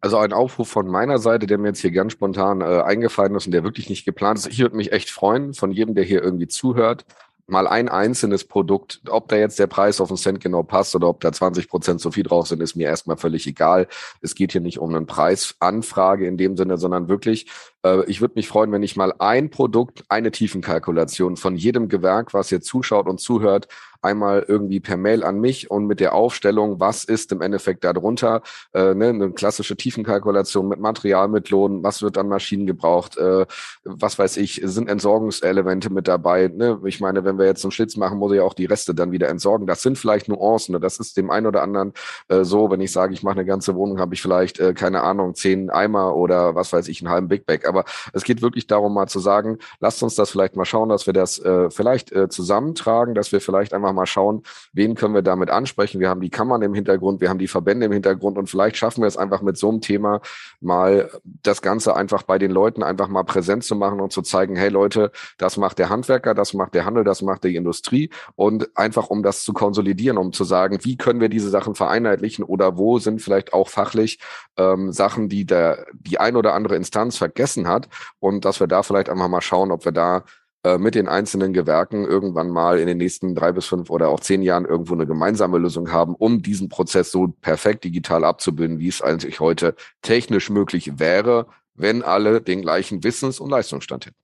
Also 0.00 0.18
ein 0.18 0.32
Aufruf 0.32 0.68
von 0.68 0.88
meiner 0.88 1.18
Seite, 1.18 1.46
der 1.46 1.58
mir 1.58 1.68
jetzt 1.68 1.80
hier 1.80 1.90
ganz 1.90 2.12
spontan 2.12 2.60
äh, 2.60 2.82
eingefallen 2.82 3.34
ist 3.34 3.46
und 3.46 3.52
der 3.52 3.64
wirklich 3.64 3.88
nicht 3.88 4.04
geplant 4.04 4.38
ist. 4.38 4.46
Ich 4.46 4.58
würde 4.58 4.76
mich 4.76 4.92
echt 4.92 5.10
freuen 5.10 5.54
von 5.54 5.70
jedem, 5.70 5.94
der 5.94 6.04
hier 6.04 6.22
irgendwie 6.22 6.48
zuhört, 6.48 7.04
mal 7.46 7.68
ein 7.68 7.88
einzelnes 7.88 8.44
Produkt, 8.44 9.00
ob 9.08 9.28
da 9.28 9.36
jetzt 9.36 9.58
der 9.58 9.68
Preis 9.68 10.00
auf 10.00 10.08
den 10.08 10.16
Cent 10.16 10.40
genau 10.40 10.62
passt 10.62 10.94
oder 10.96 11.08
ob 11.08 11.20
da 11.20 11.32
20 11.32 11.68
Prozent 11.68 12.00
zu 12.00 12.10
viel 12.10 12.24
drauf 12.24 12.48
sind, 12.48 12.60
ist 12.60 12.74
mir 12.74 12.88
erstmal 12.88 13.16
völlig 13.16 13.46
egal. 13.46 13.86
Es 14.20 14.34
geht 14.34 14.52
hier 14.52 14.60
nicht 14.60 14.78
um 14.78 14.94
eine 14.94 15.04
Preisanfrage 15.04 16.26
in 16.26 16.36
dem 16.36 16.56
Sinne, 16.56 16.76
sondern 16.76 17.08
wirklich, 17.08 17.46
äh, 17.84 18.04
ich 18.06 18.20
würde 18.20 18.34
mich 18.36 18.48
freuen, 18.48 18.72
wenn 18.72 18.82
ich 18.82 18.96
mal 18.96 19.14
ein 19.18 19.50
Produkt, 19.50 20.04
eine 20.08 20.32
Tiefenkalkulation 20.32 21.36
von 21.36 21.56
jedem 21.56 21.88
Gewerk, 21.88 22.34
was 22.34 22.48
hier 22.48 22.60
zuschaut 22.60 23.06
und 23.06 23.20
zuhört, 23.20 23.68
einmal 24.06 24.44
irgendwie 24.46 24.80
per 24.80 24.96
Mail 24.96 25.24
an 25.24 25.40
mich 25.40 25.70
und 25.70 25.86
mit 25.86 26.00
der 26.00 26.14
Aufstellung, 26.14 26.80
was 26.80 27.04
ist 27.04 27.32
im 27.32 27.42
Endeffekt 27.42 27.84
darunter, 27.84 28.42
äh, 28.72 28.94
ne, 28.94 29.08
eine 29.08 29.30
klassische 29.32 29.76
Tiefenkalkulation 29.76 30.68
mit 30.68 30.80
Material, 30.80 31.28
mit 31.28 31.50
Lohn, 31.50 31.82
was 31.82 32.02
wird 32.02 32.16
an 32.18 32.28
Maschinen 32.28 32.66
gebraucht, 32.66 33.16
äh, 33.18 33.46
was 33.84 34.18
weiß 34.18 34.36
ich, 34.38 34.60
sind 34.64 34.88
Entsorgungselemente 34.88 35.90
mit 35.90 36.08
dabei. 36.08 36.48
Ne? 36.48 36.80
Ich 36.84 37.00
meine, 37.00 37.24
wenn 37.24 37.38
wir 37.38 37.46
jetzt 37.46 37.64
einen 37.64 37.72
Schlitz 37.72 37.96
machen, 37.96 38.18
muss 38.18 38.32
ich 38.32 38.40
auch 38.40 38.54
die 38.54 38.66
Reste 38.66 38.94
dann 38.94 39.12
wieder 39.12 39.28
entsorgen. 39.28 39.66
Das 39.66 39.82
sind 39.82 39.98
vielleicht 39.98 40.28
Nuancen. 40.28 40.74
Ne? 40.74 40.80
Das 40.80 40.98
ist 40.98 41.16
dem 41.16 41.30
einen 41.30 41.46
oder 41.46 41.62
anderen 41.62 41.92
äh, 42.28 42.44
so, 42.44 42.70
wenn 42.70 42.80
ich 42.80 42.92
sage, 42.92 43.12
ich 43.12 43.22
mache 43.22 43.34
eine 43.34 43.44
ganze 43.44 43.74
Wohnung, 43.74 43.98
habe 44.00 44.14
ich 44.14 44.22
vielleicht, 44.22 44.60
äh, 44.60 44.74
keine 44.74 45.02
Ahnung, 45.02 45.34
zehn 45.34 45.70
Eimer 45.70 46.14
oder 46.16 46.54
was 46.54 46.72
weiß 46.72 46.88
ich, 46.88 47.00
einen 47.00 47.10
halben 47.10 47.28
Big 47.28 47.46
Bag. 47.46 47.66
Aber 47.66 47.84
es 48.12 48.24
geht 48.24 48.42
wirklich 48.42 48.66
darum, 48.66 48.94
mal 48.94 49.08
zu 49.08 49.18
sagen, 49.18 49.58
lasst 49.80 50.02
uns 50.02 50.14
das 50.14 50.30
vielleicht 50.30 50.56
mal 50.56 50.64
schauen, 50.64 50.88
dass 50.88 51.06
wir 51.06 51.12
das 51.12 51.38
äh, 51.38 51.70
vielleicht 51.70 52.12
äh, 52.12 52.28
zusammentragen, 52.28 53.14
dass 53.14 53.32
wir 53.32 53.40
vielleicht 53.40 53.74
einfach 53.74 53.92
mal 53.96 54.06
schauen, 54.06 54.42
wen 54.72 54.94
können 54.94 55.14
wir 55.14 55.22
damit 55.22 55.50
ansprechen. 55.50 55.98
Wir 55.98 56.08
haben 56.08 56.20
die 56.20 56.30
Kammern 56.30 56.62
im 56.62 56.74
Hintergrund, 56.74 57.20
wir 57.20 57.28
haben 57.28 57.38
die 57.38 57.48
Verbände 57.48 57.86
im 57.86 57.92
Hintergrund 57.92 58.38
und 58.38 58.48
vielleicht 58.48 58.76
schaffen 58.76 59.02
wir 59.02 59.08
es 59.08 59.16
einfach 59.16 59.42
mit 59.42 59.56
so 59.56 59.68
einem 59.68 59.80
Thema 59.80 60.20
mal 60.60 61.10
das 61.42 61.62
Ganze 61.62 61.96
einfach 61.96 62.22
bei 62.22 62.38
den 62.38 62.50
Leuten 62.50 62.82
einfach 62.82 63.08
mal 63.08 63.24
präsent 63.24 63.64
zu 63.64 63.74
machen 63.74 64.00
und 64.00 64.12
zu 64.12 64.22
zeigen, 64.22 64.54
hey 64.54 64.68
Leute, 64.68 65.10
das 65.38 65.56
macht 65.56 65.78
der 65.78 65.88
Handwerker, 65.90 66.34
das 66.34 66.54
macht 66.54 66.74
der 66.74 66.84
Handel, 66.84 67.02
das 67.02 67.22
macht 67.22 67.44
die 67.44 67.56
Industrie 67.56 68.10
und 68.36 68.76
einfach 68.76 69.08
um 69.08 69.22
das 69.22 69.42
zu 69.42 69.52
konsolidieren, 69.52 70.18
um 70.18 70.32
zu 70.32 70.44
sagen, 70.44 70.78
wie 70.82 70.96
können 70.96 71.20
wir 71.20 71.28
diese 71.28 71.50
Sachen 71.50 71.74
vereinheitlichen 71.74 72.44
oder 72.44 72.76
wo 72.76 72.98
sind 72.98 73.20
vielleicht 73.20 73.52
auch 73.52 73.68
fachlich 73.68 74.20
ähm, 74.56 74.92
Sachen, 74.92 75.28
die 75.28 75.44
der 75.44 75.86
die 75.92 76.20
ein 76.20 76.36
oder 76.36 76.54
andere 76.54 76.76
Instanz 76.76 77.16
vergessen 77.16 77.68
hat 77.68 77.88
und 78.20 78.44
dass 78.44 78.60
wir 78.60 78.66
da 78.66 78.82
vielleicht 78.82 79.08
einfach 79.08 79.28
mal 79.28 79.40
schauen, 79.40 79.72
ob 79.72 79.84
wir 79.84 79.92
da 79.92 80.24
äh, 80.66 80.78
mit 80.78 80.96
den 80.96 81.06
einzelnen 81.06 81.52
Gewerken 81.52 82.04
irgendwann 82.04 82.50
mal 82.50 82.80
in 82.80 82.88
den 82.88 82.98
nächsten 82.98 83.36
drei 83.36 83.52
bis 83.52 83.66
fünf 83.66 83.88
oder 83.88 84.08
auch 84.08 84.18
zehn 84.18 84.42
Jahren 84.42 84.64
irgendwo 84.64 84.94
eine 84.94 85.06
gemeinsame 85.06 85.58
Lösung 85.58 85.92
haben, 85.92 86.16
um 86.16 86.42
diesen 86.42 86.68
Prozess 86.68 87.12
so 87.12 87.28
perfekt 87.28 87.84
digital 87.84 88.24
abzubilden, 88.24 88.80
wie 88.80 88.88
es 88.88 89.00
eigentlich 89.00 89.38
heute 89.38 89.76
technisch 90.02 90.50
möglich 90.50 90.98
wäre, 90.98 91.46
wenn 91.74 92.02
alle 92.02 92.40
den 92.40 92.62
gleichen 92.62 93.04
Wissens- 93.04 93.38
und 93.38 93.50
Leistungsstand 93.50 94.06
hätten. 94.06 94.16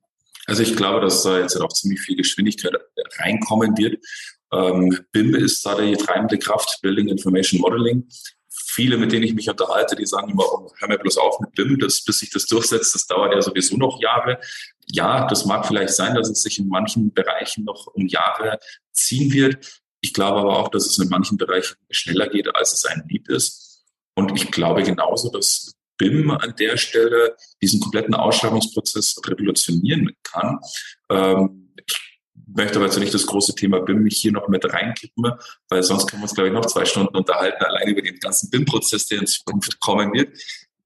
Also 0.47 0.65
ich 0.65 0.75
glaube, 0.75 1.01
dass 1.01 1.23
da 1.23 1.39
jetzt 1.39 1.55
auch 1.61 1.73
ziemlich 1.73 2.01
viel 2.01 2.17
Geschwindigkeit 2.17 2.73
reinkommen 3.19 3.79
wird. 3.79 4.05
Ähm, 4.53 4.99
BIM 5.13 5.37
ist 5.37 5.65
da 5.65 5.81
die 5.81 5.95
treibende 5.95 6.39
Kraft, 6.39 6.81
Building 6.83 7.07
Information 7.07 7.61
Modeling 7.61 8.09
viele, 8.73 8.97
mit 8.97 9.13
denen 9.13 9.25
ich 9.25 9.35
mich 9.35 9.49
unterhalte, 9.49 9.97
die 9.97 10.07
sagen 10.07 10.31
immer, 10.31 10.45
oh, 10.45 10.73
hör 10.79 10.89
mir 10.89 10.99
bloß 10.99 11.19
auf 11.19 11.39
mit 11.41 11.53
BIM, 11.53 11.79
das, 11.79 12.03
bis 12.03 12.21
sich 12.21 12.31
das 12.31 12.47
durchsetzt, 12.47 12.95
das 12.95 13.07
dauert 13.07 13.35
ja 13.35 13.43
sowieso 13.43 13.77
noch 13.77 14.01
Jahre. 14.01 14.41
Ja, 14.87 15.27
das 15.27 15.45
mag 15.45 15.67
vielleicht 15.67 15.95
sein, 15.95 16.15
dass 16.15 16.31
es 16.31 16.43
sich 16.43 16.59
in 16.59 16.69
manchen 16.69 17.13
Bereichen 17.13 17.65
noch 17.65 17.89
um 17.89 18.07
Jahre 18.07 18.59
ziehen 18.93 19.33
wird. 19.33 19.83
Ich 20.01 20.15
glaube 20.15 20.41
aber 20.41 20.59
auch, 20.59 20.69
dass 20.69 20.87
es 20.87 20.99
in 20.99 21.09
manchen 21.09 21.37
Bereichen 21.37 21.77
schneller 21.91 22.29
geht, 22.29 22.55
als 22.55 22.73
es 22.73 22.85
ein 22.87 23.05
lieb 23.09 23.29
ist. 23.29 23.85
Und 24.15 24.37
ich 24.37 24.51
glaube 24.51 24.83
genauso, 24.83 25.31
dass 25.31 25.73
BIM 25.99 26.31
an 26.31 26.55
der 26.59 26.77
Stelle 26.77 27.37
diesen 27.61 27.81
kompletten 27.81 28.15
Ausschreibungsprozess 28.15 29.21
revolutionieren 29.27 30.11
kann. 30.23 30.59
Ähm, 31.11 31.73
ich 31.87 32.12
möchte 32.55 32.77
aber 32.77 32.87
jetzt 32.87 32.99
nicht 32.99 33.15
das 33.15 33.27
große 33.27 33.55
Thema 33.55 33.81
BIM 33.81 34.03
mich 34.03 34.19
hier 34.19 34.33
noch 34.33 34.49
mit 34.49 34.65
reinkippen, 34.73 35.33
weil 35.69 35.83
sonst 35.83 36.07
können 36.07 36.23
wir 36.23 36.25
uns, 36.25 36.35
glaube 36.35 36.49
ich, 36.49 36.55
noch 36.55 36.67
zwei 36.67 36.85
Stunden 36.85 37.17
unterhalten, 37.17 37.63
allein 37.65 37.89
über 37.89 38.03
den 38.03 38.19
ganzen 38.19 38.51
BIM-Prozess, 38.51 39.07
der 39.07 39.21
in 39.21 39.27
Zukunft 39.27 39.81
kommen 39.81 40.13
wird. 40.13 40.37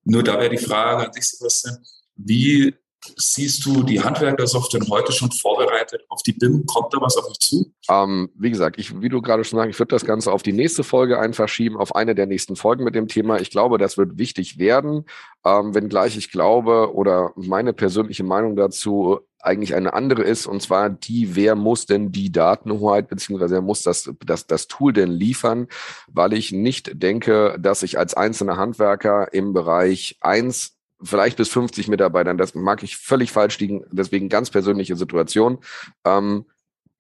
Nur 0.05 0.23
da 0.23 0.39
wäre 0.39 0.51
die 0.51 0.59
Frage 0.59 1.07
an 1.07 1.13
dich, 1.13 1.25
Sebastian, 1.29 1.79
wie 2.15 2.75
siehst 3.17 3.65
du 3.65 3.83
die 3.83 4.03
Handwerkersoftware 4.03 4.81
heute 4.89 5.13
schon 5.13 5.31
vorbereitet 5.31 6.05
auf 6.09 6.23
die 6.23 6.33
BIM? 6.33 6.65
Kommt 6.67 6.93
da 6.93 7.01
was 7.01 7.17
auf 7.17 7.29
euch 7.29 7.39
zu? 7.39 7.73
Ähm, 7.89 8.31
wie 8.35 8.51
gesagt, 8.51 8.79
ich, 8.79 9.01
wie 9.01 9.09
du 9.09 9.23
gerade 9.23 9.45
schon 9.45 9.59
sagst, 9.59 9.71
ich 9.71 9.79
würde 9.79 9.95
das 9.95 10.05
Ganze 10.05 10.33
auf 10.33 10.43
die 10.43 10.53
nächste 10.53 10.83
Folge 10.83 11.19
einfach 11.19 11.49
schieben, 11.49 11.79
auf 11.79 11.95
eine 11.95 12.15
der 12.15 12.27
nächsten 12.27 12.57
Folgen 12.57 12.85
mit 12.85 12.95
dem 12.95 13.09
Thema. 13.09 13.41
Ich 13.41 13.51
glaube, 13.51 13.79
das 13.79 13.97
wird 13.97 14.19
wichtig 14.19 14.59
werden, 14.59 15.05
ähm, 15.45 15.75
wenngleich 15.75 16.17
ich 16.17 16.31
glaube 16.31 16.95
oder 16.95 17.33
meine 17.37 17.73
persönliche 17.73 18.25
Meinung 18.25 18.57
dazu 18.57 19.21
eigentlich 19.47 19.75
eine 19.75 19.95
andere 19.95 20.23
ist, 20.23 20.47
und 20.47 20.63
zwar 20.63 20.91
die, 20.91 21.37
wer 21.37 21.55
muss 21.55 21.87
denn 21.87 22.13
die 22.13 22.33
Datenhoheit 22.33 23.09
beziehungsweise 23.09 23.55
wer 23.55 23.63
muss 23.63 23.83
das, 23.83 24.11
das, 24.25 24.47
das 24.47 24.67
Tool 24.67 24.93
denn 24.93 25.11
liefern, 25.11 25.69
weil 26.09 26.33
ich 26.33 26.53
nicht 26.53 27.03
denke, 27.03 27.57
dass 27.59 27.83
ich 27.83 27.99
als 27.99 28.15
einzelner 28.15 28.57
Handwerker 28.57 29.33
im 29.33 29.53
Bereich 29.53 30.19
eins 30.21 30.77
vielleicht 31.03 31.37
bis 31.37 31.49
50 31.51 31.89
Mitarbeitern, 31.89 32.39
das 32.39 32.55
mag 32.55 32.83
ich 32.83 32.97
völlig 32.97 33.31
falsch 33.33 33.59
liegen, 33.59 33.85
deswegen 33.91 34.29
ganz 34.29 34.51
persönliche 34.51 34.97
Situation, 34.97 35.59
ähm, 36.05 36.47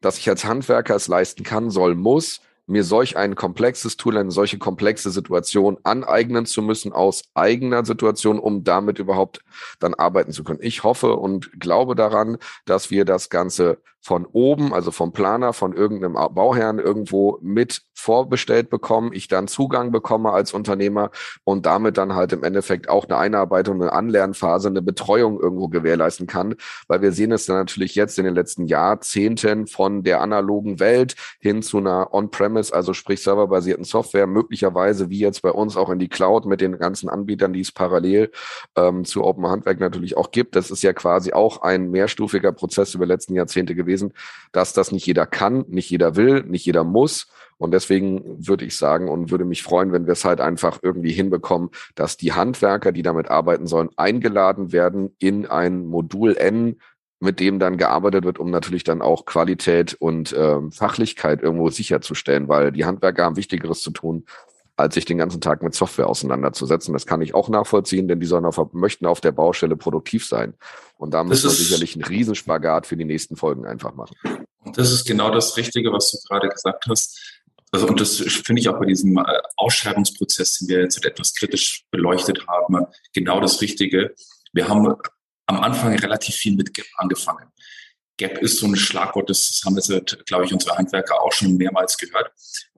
dass 0.00 0.18
ich 0.18 0.28
als 0.28 0.44
Handwerker 0.44 0.94
es 0.94 1.08
leisten 1.08 1.42
kann, 1.42 1.70
soll, 1.70 1.94
muss, 1.94 2.40
mir 2.66 2.84
solch 2.84 3.16
ein 3.16 3.34
komplexes 3.36 3.96
Tool, 3.96 4.18
eine 4.18 4.30
solche 4.30 4.58
komplexe 4.58 5.10
Situation 5.10 5.78
aneignen 5.84 6.46
zu 6.46 6.62
müssen 6.62 6.92
aus 6.92 7.24
eigener 7.34 7.84
Situation, 7.84 8.38
um 8.38 8.64
damit 8.64 8.98
überhaupt 8.98 9.40
dann 9.78 9.94
arbeiten 9.94 10.32
zu 10.32 10.44
können. 10.44 10.60
Ich 10.62 10.82
hoffe 10.82 11.16
und 11.16 11.50
glaube 11.60 11.94
daran, 11.94 12.38
dass 12.64 12.90
wir 12.90 13.04
das 13.04 13.30
Ganze 13.30 13.80
von 14.06 14.24
oben, 14.24 14.72
also 14.72 14.92
vom 14.92 15.10
Planer, 15.10 15.52
von 15.52 15.72
irgendeinem 15.72 16.12
Bauherrn 16.32 16.78
irgendwo 16.78 17.40
mit 17.42 17.82
vorbestellt 17.92 18.70
bekommen, 18.70 19.10
ich 19.12 19.26
dann 19.26 19.48
Zugang 19.48 19.90
bekomme 19.90 20.30
als 20.30 20.52
Unternehmer 20.52 21.10
und 21.42 21.66
damit 21.66 21.98
dann 21.98 22.14
halt 22.14 22.32
im 22.32 22.44
Endeffekt 22.44 22.88
auch 22.88 23.06
eine 23.06 23.16
Einarbeitung, 23.16 23.82
eine 23.82 23.92
Anlernphase, 23.92 24.68
eine 24.68 24.80
Betreuung 24.80 25.40
irgendwo 25.40 25.66
gewährleisten 25.66 26.28
kann, 26.28 26.54
weil 26.86 27.02
wir 27.02 27.10
sehen 27.10 27.32
es 27.32 27.46
dann 27.46 27.56
natürlich 27.56 27.96
jetzt 27.96 28.16
in 28.20 28.26
den 28.26 28.34
letzten 28.36 28.66
Jahrzehnten 28.66 29.66
von 29.66 30.04
der 30.04 30.20
analogen 30.20 30.78
Welt 30.78 31.16
hin 31.40 31.62
zu 31.62 31.78
einer 31.78 32.14
On-Premise, 32.14 32.72
also 32.72 32.92
sprich 32.92 33.22
serverbasierten 33.22 33.84
Software, 33.84 34.28
möglicherweise 34.28 35.10
wie 35.10 35.18
jetzt 35.18 35.42
bei 35.42 35.50
uns 35.50 35.76
auch 35.76 35.90
in 35.90 35.98
die 35.98 36.08
Cloud 36.08 36.46
mit 36.46 36.60
den 36.60 36.78
ganzen 36.78 37.08
Anbietern, 37.08 37.52
die 37.52 37.62
es 37.62 37.72
parallel 37.72 38.30
ähm, 38.76 39.04
zu 39.04 39.24
Open 39.24 39.48
Handwerk 39.48 39.80
natürlich 39.80 40.16
auch 40.16 40.30
gibt. 40.30 40.54
Das 40.54 40.70
ist 40.70 40.84
ja 40.84 40.92
quasi 40.92 41.32
auch 41.32 41.62
ein 41.62 41.90
mehrstufiger 41.90 42.52
Prozess 42.52 42.94
über 42.94 43.04
letzten 43.04 43.34
Jahrzehnte 43.34 43.74
gewesen 43.74 43.95
gewesen, 43.96 44.12
dass 44.52 44.72
das 44.72 44.92
nicht 44.92 45.06
jeder 45.06 45.26
kann, 45.26 45.64
nicht 45.68 45.90
jeder 45.90 46.16
will, 46.16 46.42
nicht 46.44 46.66
jeder 46.66 46.84
muss. 46.84 47.28
Und 47.58 47.72
deswegen 47.72 48.46
würde 48.46 48.66
ich 48.66 48.76
sagen 48.76 49.08
und 49.08 49.30
würde 49.30 49.46
mich 49.46 49.62
freuen, 49.62 49.92
wenn 49.92 50.06
wir 50.06 50.12
es 50.12 50.26
halt 50.26 50.40
einfach 50.40 50.78
irgendwie 50.82 51.12
hinbekommen, 51.12 51.70
dass 51.94 52.18
die 52.18 52.34
Handwerker, 52.34 52.92
die 52.92 53.02
damit 53.02 53.28
arbeiten 53.28 53.66
sollen, 53.66 53.88
eingeladen 53.96 54.72
werden 54.72 55.16
in 55.18 55.46
ein 55.46 55.86
Modul 55.86 56.36
N, 56.36 56.76
mit 57.18 57.40
dem 57.40 57.58
dann 57.58 57.78
gearbeitet 57.78 58.24
wird, 58.24 58.38
um 58.38 58.50
natürlich 58.50 58.84
dann 58.84 59.00
auch 59.00 59.24
Qualität 59.24 59.94
und 59.94 60.34
äh, 60.34 60.70
Fachlichkeit 60.70 61.42
irgendwo 61.42 61.70
sicherzustellen, 61.70 62.46
weil 62.46 62.72
die 62.72 62.84
Handwerker 62.84 63.24
haben 63.24 63.36
Wichtigeres 63.36 63.80
zu 63.80 63.90
tun, 63.90 64.26
als 64.76 64.94
sich 64.94 65.06
den 65.06 65.18
ganzen 65.18 65.40
Tag 65.40 65.62
mit 65.62 65.74
Software 65.74 66.06
auseinanderzusetzen. 66.06 66.92
Das 66.92 67.06
kann 67.06 67.22
ich 67.22 67.34
auch 67.34 67.48
nachvollziehen, 67.48 68.08
denn 68.08 68.20
die 68.20 68.26
sollen 68.26 68.44
auf, 68.44 68.60
möchten 68.72 69.06
auf 69.06 69.20
der 69.20 69.32
Baustelle 69.32 69.76
produktiv 69.76 70.26
sein. 70.26 70.54
Und 70.98 71.14
da 71.14 71.24
müssen 71.24 71.44
wir 71.44 71.50
sicherlich 71.50 71.94
einen 71.94 72.04
Riesenspagat 72.04 72.86
für 72.86 72.96
die 72.96 73.04
nächsten 73.04 73.36
Folgen 73.36 73.66
einfach 73.66 73.94
machen. 73.94 74.16
Und 74.64 74.76
das 74.76 74.92
ist 74.92 75.06
genau 75.06 75.30
das 75.30 75.56
Richtige, 75.56 75.92
was 75.92 76.10
du 76.10 76.18
gerade 76.28 76.48
gesagt 76.48 76.86
hast. 76.88 77.42
Also, 77.72 77.88
und 77.88 78.00
das 78.00 78.18
finde 78.18 78.60
ich 78.60 78.68
auch 78.68 78.78
bei 78.78 78.86
diesem 78.86 79.16
äh, 79.16 79.24
Ausschreibungsprozess, 79.56 80.58
den 80.58 80.68
wir 80.68 80.80
jetzt 80.80 81.04
etwas 81.04 81.34
kritisch 81.34 81.84
beleuchtet 81.90 82.46
haben, 82.46 82.86
genau 83.12 83.40
das 83.40 83.60
Richtige. 83.60 84.14
Wir 84.52 84.68
haben 84.68 84.94
am 85.46 85.60
Anfang 85.60 85.98
relativ 85.98 86.36
viel 86.36 86.54
mit 86.54 86.74
Gap 86.74 86.86
angefangen. 86.96 87.48
Gap 88.18 88.38
ist 88.38 88.58
so 88.58 88.66
ein 88.66 88.76
Schlagwort, 88.76 89.28
das 89.28 89.62
haben 89.64 89.76
jetzt, 89.76 90.26
glaube 90.26 90.44
ich, 90.44 90.52
unsere 90.52 90.76
Handwerker 90.76 91.20
auch 91.20 91.32
schon 91.32 91.56
mehrmals 91.56 91.98
gehört. 91.98 92.30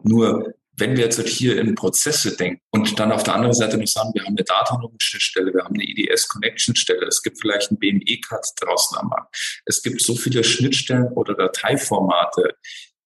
Nur 0.02 0.54
wenn 0.78 0.96
wir 0.96 1.04
jetzt 1.04 1.20
hier 1.28 1.60
in 1.60 1.74
Prozesse 1.74 2.36
denken 2.36 2.62
und 2.70 2.98
dann 2.98 3.12
auf 3.12 3.24
der 3.24 3.34
anderen 3.34 3.54
Seite 3.54 3.76
noch 3.76 3.86
sagen, 3.86 4.10
wir 4.14 4.22
haben 4.22 4.36
eine 4.36 4.44
Datenschnittstelle, 4.44 5.52
wir 5.52 5.64
haben 5.64 5.74
eine 5.74 5.84
IDS-Connection-Stelle, 5.84 7.06
es 7.06 7.22
gibt 7.22 7.40
vielleicht 7.40 7.70
ein 7.70 7.78
BME-Cut 7.78 8.52
draußen 8.60 8.98
am 8.98 9.08
Markt. 9.08 9.62
Es 9.66 9.82
gibt 9.82 10.00
so 10.00 10.14
viele 10.14 10.44
Schnittstellen 10.44 11.08
oder 11.12 11.34
Dateiformate. 11.34 12.54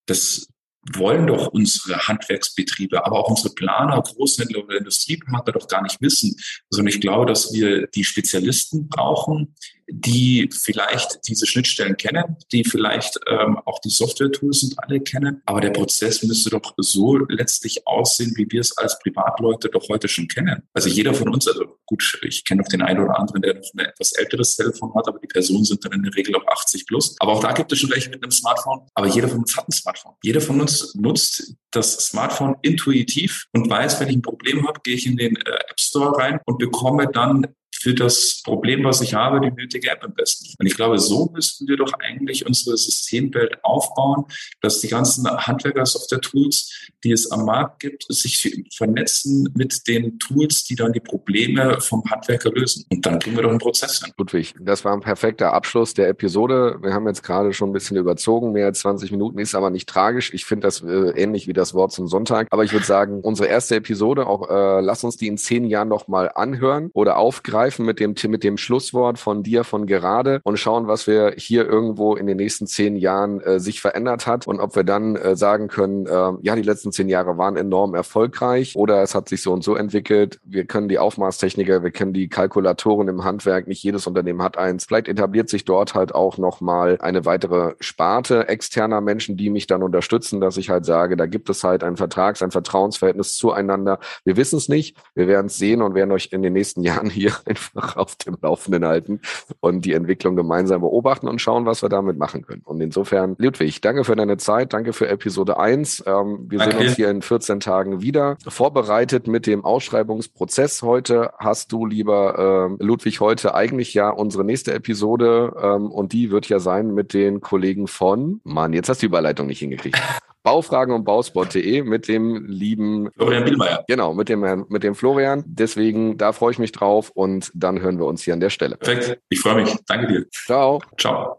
Das 0.06 0.48
wollen 0.94 1.28
doch 1.28 1.48
unsere 1.48 2.08
Handwerksbetriebe, 2.08 3.06
aber 3.06 3.20
auch 3.20 3.30
unsere 3.30 3.54
Planer, 3.54 4.02
Großhändler 4.02 4.64
oder 4.64 4.78
Industriepartner 4.78 5.52
doch 5.52 5.68
gar 5.68 5.82
nicht 5.82 6.00
wissen. 6.00 6.36
Also 6.70 6.84
ich 6.84 7.00
glaube, 7.00 7.26
dass 7.26 7.52
wir 7.52 7.86
die 7.86 8.04
Spezialisten 8.04 8.88
brauchen, 8.88 9.54
die 10.00 10.48
vielleicht 10.52 11.28
diese 11.28 11.46
Schnittstellen 11.46 11.96
kennen, 11.96 12.36
die 12.50 12.64
vielleicht 12.64 13.20
ähm, 13.28 13.58
auch 13.64 13.78
die 13.80 13.90
Software-Tools 13.90 14.62
und 14.64 14.78
alle 14.78 15.00
kennen. 15.00 15.42
Aber 15.44 15.60
der 15.60 15.70
Prozess 15.70 16.22
müsste 16.22 16.50
doch 16.50 16.74
so 16.78 17.18
letztlich 17.28 17.86
aussehen, 17.86 18.32
wie 18.36 18.46
wir 18.50 18.60
es 18.60 18.76
als 18.78 18.98
Privatleute 19.00 19.68
doch 19.68 19.88
heute 19.88 20.08
schon 20.08 20.28
kennen. 20.28 20.62
Also 20.72 20.88
jeder 20.88 21.12
von 21.12 21.28
uns, 21.28 21.46
also 21.46 21.78
gut, 21.86 22.02
ich 22.22 22.44
kenne 22.44 22.62
auch 22.62 22.68
den 22.68 22.82
einen 22.82 23.04
oder 23.04 23.18
anderen, 23.18 23.42
der 23.42 23.54
noch 23.54 23.74
ein 23.74 23.86
etwas 23.86 24.12
älteres 24.12 24.56
Telefon 24.56 24.94
hat, 24.94 25.08
aber 25.08 25.18
die 25.18 25.26
Personen 25.26 25.64
sind 25.64 25.84
dann 25.84 25.92
in 25.92 26.02
der 26.02 26.14
Regel 26.14 26.34
auch 26.36 26.46
80 26.46 26.86
plus. 26.86 27.16
Aber 27.18 27.32
auch 27.32 27.40
da 27.40 27.52
gibt 27.52 27.70
es 27.72 27.78
schon 27.78 27.90
welche 27.90 28.08
mit 28.08 28.22
einem 28.22 28.32
Smartphone. 28.32 28.86
Aber 28.94 29.08
jeder 29.08 29.28
von 29.28 29.40
uns 29.40 29.56
hat 29.56 29.68
ein 29.68 29.72
Smartphone. 29.72 30.14
Jeder 30.22 30.40
von 30.40 30.60
uns 30.60 30.94
nutzt 30.94 31.54
das 31.70 31.92
Smartphone 32.06 32.56
intuitiv 32.62 33.46
und 33.52 33.68
weiß, 33.68 34.00
wenn 34.00 34.08
ich 34.08 34.16
ein 34.16 34.22
Problem 34.22 34.66
habe, 34.66 34.80
gehe 34.82 34.94
ich 34.94 35.06
in 35.06 35.16
den 35.16 35.36
äh, 35.36 35.50
App 35.68 35.80
Store 35.80 36.16
rein 36.18 36.40
und 36.46 36.58
bekomme 36.58 37.08
dann 37.12 37.46
für 37.82 37.94
das 37.94 38.42
Problem, 38.44 38.84
was 38.84 39.00
ich 39.00 39.14
habe, 39.14 39.40
die 39.40 39.50
nötige 39.50 39.90
App 39.90 40.04
am 40.04 40.14
besten. 40.14 40.54
Und 40.56 40.66
ich 40.66 40.76
glaube, 40.76 40.98
so 40.98 41.28
müssten 41.34 41.66
wir 41.66 41.76
doch 41.76 41.92
eigentlich 41.94 42.46
unsere 42.46 42.76
Systemwelt 42.76 43.58
aufbauen, 43.64 44.24
dass 44.60 44.80
die 44.80 44.86
ganzen 44.86 45.28
Handwerker-Software-Tools, 45.28 46.90
die 47.02 47.10
es 47.10 47.30
am 47.32 47.44
Markt 47.44 47.80
gibt, 47.80 48.04
sich 48.08 48.64
vernetzen 48.72 49.52
mit 49.56 49.88
den 49.88 50.20
Tools, 50.20 50.62
die 50.62 50.76
dann 50.76 50.92
die 50.92 51.00
Probleme 51.00 51.80
vom 51.80 52.04
Handwerker 52.08 52.52
lösen. 52.52 52.84
Und 52.88 53.04
dann 53.04 53.18
kriegen 53.18 53.34
wir 53.34 53.42
doch 53.42 53.50
einen 53.50 53.58
Prozess 53.58 54.00
hin. 54.00 54.12
Ludwig, 54.16 54.54
das 54.60 54.84
war 54.84 54.92
ein 54.92 55.00
perfekter 55.00 55.52
Abschluss 55.52 55.92
der 55.92 56.08
Episode. 56.08 56.78
Wir 56.82 56.94
haben 56.94 57.08
jetzt 57.08 57.24
gerade 57.24 57.52
schon 57.52 57.70
ein 57.70 57.72
bisschen 57.72 57.96
überzogen, 57.96 58.52
mehr 58.52 58.66
als 58.66 58.78
20 58.80 59.10
Minuten, 59.10 59.40
ist 59.40 59.56
aber 59.56 59.70
nicht 59.70 59.88
tragisch. 59.88 60.32
Ich 60.32 60.44
finde 60.44 60.68
das 60.68 60.82
äh, 60.82 61.20
ähnlich 61.20 61.48
wie 61.48 61.52
das 61.52 61.74
Wort 61.74 61.90
zum 61.90 62.06
Sonntag. 62.06 62.46
Aber 62.50 62.62
ich 62.62 62.72
würde 62.72 62.86
sagen, 62.86 63.22
unsere 63.22 63.48
erste 63.48 63.74
Episode, 63.74 64.28
auch 64.28 64.48
äh, 64.48 64.80
lass 64.80 65.02
uns 65.02 65.16
die 65.16 65.26
in 65.26 65.36
zehn 65.36 65.64
Jahren 65.64 65.88
nochmal 65.88 66.30
anhören 66.32 66.90
oder 66.94 67.16
aufgreifen 67.16 67.71
aufgreifen 67.72 67.86
mit 67.86 68.00
dem, 68.00 68.14
mit 68.30 68.44
dem 68.44 68.56
Schlusswort 68.56 69.18
von 69.18 69.42
dir 69.42 69.64
von 69.64 69.86
gerade 69.86 70.40
und 70.44 70.58
schauen, 70.58 70.86
was 70.86 71.06
wir 71.06 71.34
hier 71.36 71.66
irgendwo 71.66 72.14
in 72.14 72.26
den 72.26 72.36
nächsten 72.36 72.66
zehn 72.66 72.96
Jahren 72.96 73.40
äh, 73.40 73.60
sich 73.60 73.80
verändert 73.80 74.26
hat 74.26 74.46
und 74.46 74.60
ob 74.60 74.76
wir 74.76 74.84
dann 74.84 75.16
äh, 75.16 75.36
sagen 75.36 75.68
können, 75.68 76.06
äh, 76.06 76.32
ja, 76.42 76.54
die 76.54 76.62
letzten 76.62 76.92
zehn 76.92 77.08
Jahre 77.08 77.38
waren 77.38 77.56
enorm 77.56 77.94
erfolgreich 77.94 78.74
oder 78.76 79.02
es 79.02 79.14
hat 79.14 79.28
sich 79.28 79.42
so 79.42 79.52
und 79.52 79.64
so 79.64 79.74
entwickelt. 79.74 80.38
Wir 80.44 80.64
können 80.64 80.88
die 80.88 80.98
Aufmaßtechniker, 80.98 81.82
wir 81.82 81.90
kennen 81.90 82.12
die 82.12 82.28
Kalkulatoren 82.28 83.08
im 83.08 83.24
Handwerk, 83.24 83.66
nicht 83.66 83.82
jedes 83.82 84.06
Unternehmen 84.06 84.42
hat 84.42 84.58
eins. 84.58 84.84
Vielleicht 84.84 85.08
etabliert 85.08 85.48
sich 85.48 85.64
dort 85.64 85.94
halt 85.94 86.14
auch 86.14 86.38
nochmal 86.38 86.98
eine 87.00 87.24
weitere 87.24 87.74
Sparte 87.80 88.48
externer 88.48 89.00
Menschen, 89.00 89.36
die 89.36 89.50
mich 89.50 89.66
dann 89.66 89.82
unterstützen, 89.82 90.40
dass 90.40 90.56
ich 90.56 90.70
halt 90.70 90.84
sage, 90.84 91.16
da 91.16 91.26
gibt 91.26 91.48
es 91.50 91.64
halt 91.64 91.82
ein 91.84 91.96
Vertrags-, 91.96 92.42
ein 92.42 92.50
Vertrauensverhältnis 92.50 93.36
zueinander. 93.36 93.98
Wir 94.24 94.36
wissen 94.36 94.56
es 94.56 94.68
nicht, 94.68 94.96
wir 95.14 95.26
werden 95.26 95.46
es 95.46 95.56
sehen 95.56 95.82
und 95.82 95.94
werden 95.94 96.12
euch 96.12 96.28
in 96.32 96.42
den 96.42 96.52
nächsten 96.52 96.82
Jahren 96.92 97.10
hier 97.10 97.32
einfach 97.74 97.96
auf 97.96 98.16
dem 98.16 98.36
Laufenden 98.40 98.84
halten 98.84 99.20
und 99.60 99.84
die 99.84 99.92
Entwicklung 99.92 100.36
gemeinsam 100.36 100.80
beobachten 100.80 101.28
und 101.28 101.40
schauen, 101.40 101.66
was 101.66 101.82
wir 101.82 101.88
damit 101.88 102.18
machen 102.18 102.42
können. 102.42 102.62
Und 102.64 102.80
insofern, 102.80 103.34
Ludwig, 103.38 103.80
danke 103.80 104.04
für 104.04 104.16
deine 104.16 104.36
Zeit, 104.36 104.72
danke 104.72 104.92
für 104.92 105.08
Episode 105.08 105.58
1. 105.58 106.04
Ähm, 106.06 106.46
wir 106.48 106.58
danke. 106.58 106.76
sehen 106.76 106.86
uns 106.86 106.96
hier 106.96 107.10
in 107.10 107.22
14 107.22 107.60
Tagen 107.60 108.02
wieder. 108.02 108.36
Vorbereitet 108.46 109.26
mit 109.26 109.46
dem 109.46 109.64
Ausschreibungsprozess 109.64 110.82
heute 110.82 111.32
hast 111.38 111.72
du, 111.72 111.86
lieber 111.86 112.78
äh, 112.80 112.84
Ludwig, 112.84 113.20
heute 113.20 113.54
eigentlich 113.54 113.94
ja 113.94 114.10
unsere 114.10 114.44
nächste 114.44 114.72
Episode 114.74 115.54
ähm, 115.60 115.90
und 115.90 116.12
die 116.12 116.30
wird 116.30 116.48
ja 116.48 116.58
sein 116.58 116.94
mit 116.94 117.14
den 117.14 117.40
Kollegen 117.40 117.86
von, 117.86 118.40
Mann, 118.44 118.72
jetzt 118.72 118.88
hast 118.88 119.02
du 119.02 119.06
die 119.06 119.08
Überleitung 119.08 119.46
nicht 119.46 119.60
hingekriegt. 119.60 120.00
Baufragen 120.42 120.94
und 120.94 121.04
Bausport.de 121.04 121.82
mit 121.82 122.08
dem 122.08 122.46
lieben 122.46 123.10
Florian 123.12 123.44
Bielmeier. 123.44 123.84
Genau, 123.86 124.14
mit 124.14 124.28
dem 124.28 124.66
mit 124.68 124.82
dem 124.82 124.94
Florian. 124.94 125.44
Deswegen, 125.46 126.18
da 126.18 126.32
freue 126.32 126.52
ich 126.52 126.58
mich 126.58 126.72
drauf 126.72 127.10
und 127.14 127.50
dann 127.54 127.80
hören 127.80 127.98
wir 127.98 128.06
uns 128.06 128.22
hier 128.22 128.34
an 128.34 128.40
der 128.40 128.50
Stelle. 128.50 128.76
Perfekt. 128.76 129.20
Ich 129.28 129.40
freue 129.40 129.62
mich. 129.62 129.76
Danke 129.86 130.08
dir. 130.08 130.26
Ciao. 130.30 130.80
Ciao. 130.98 131.30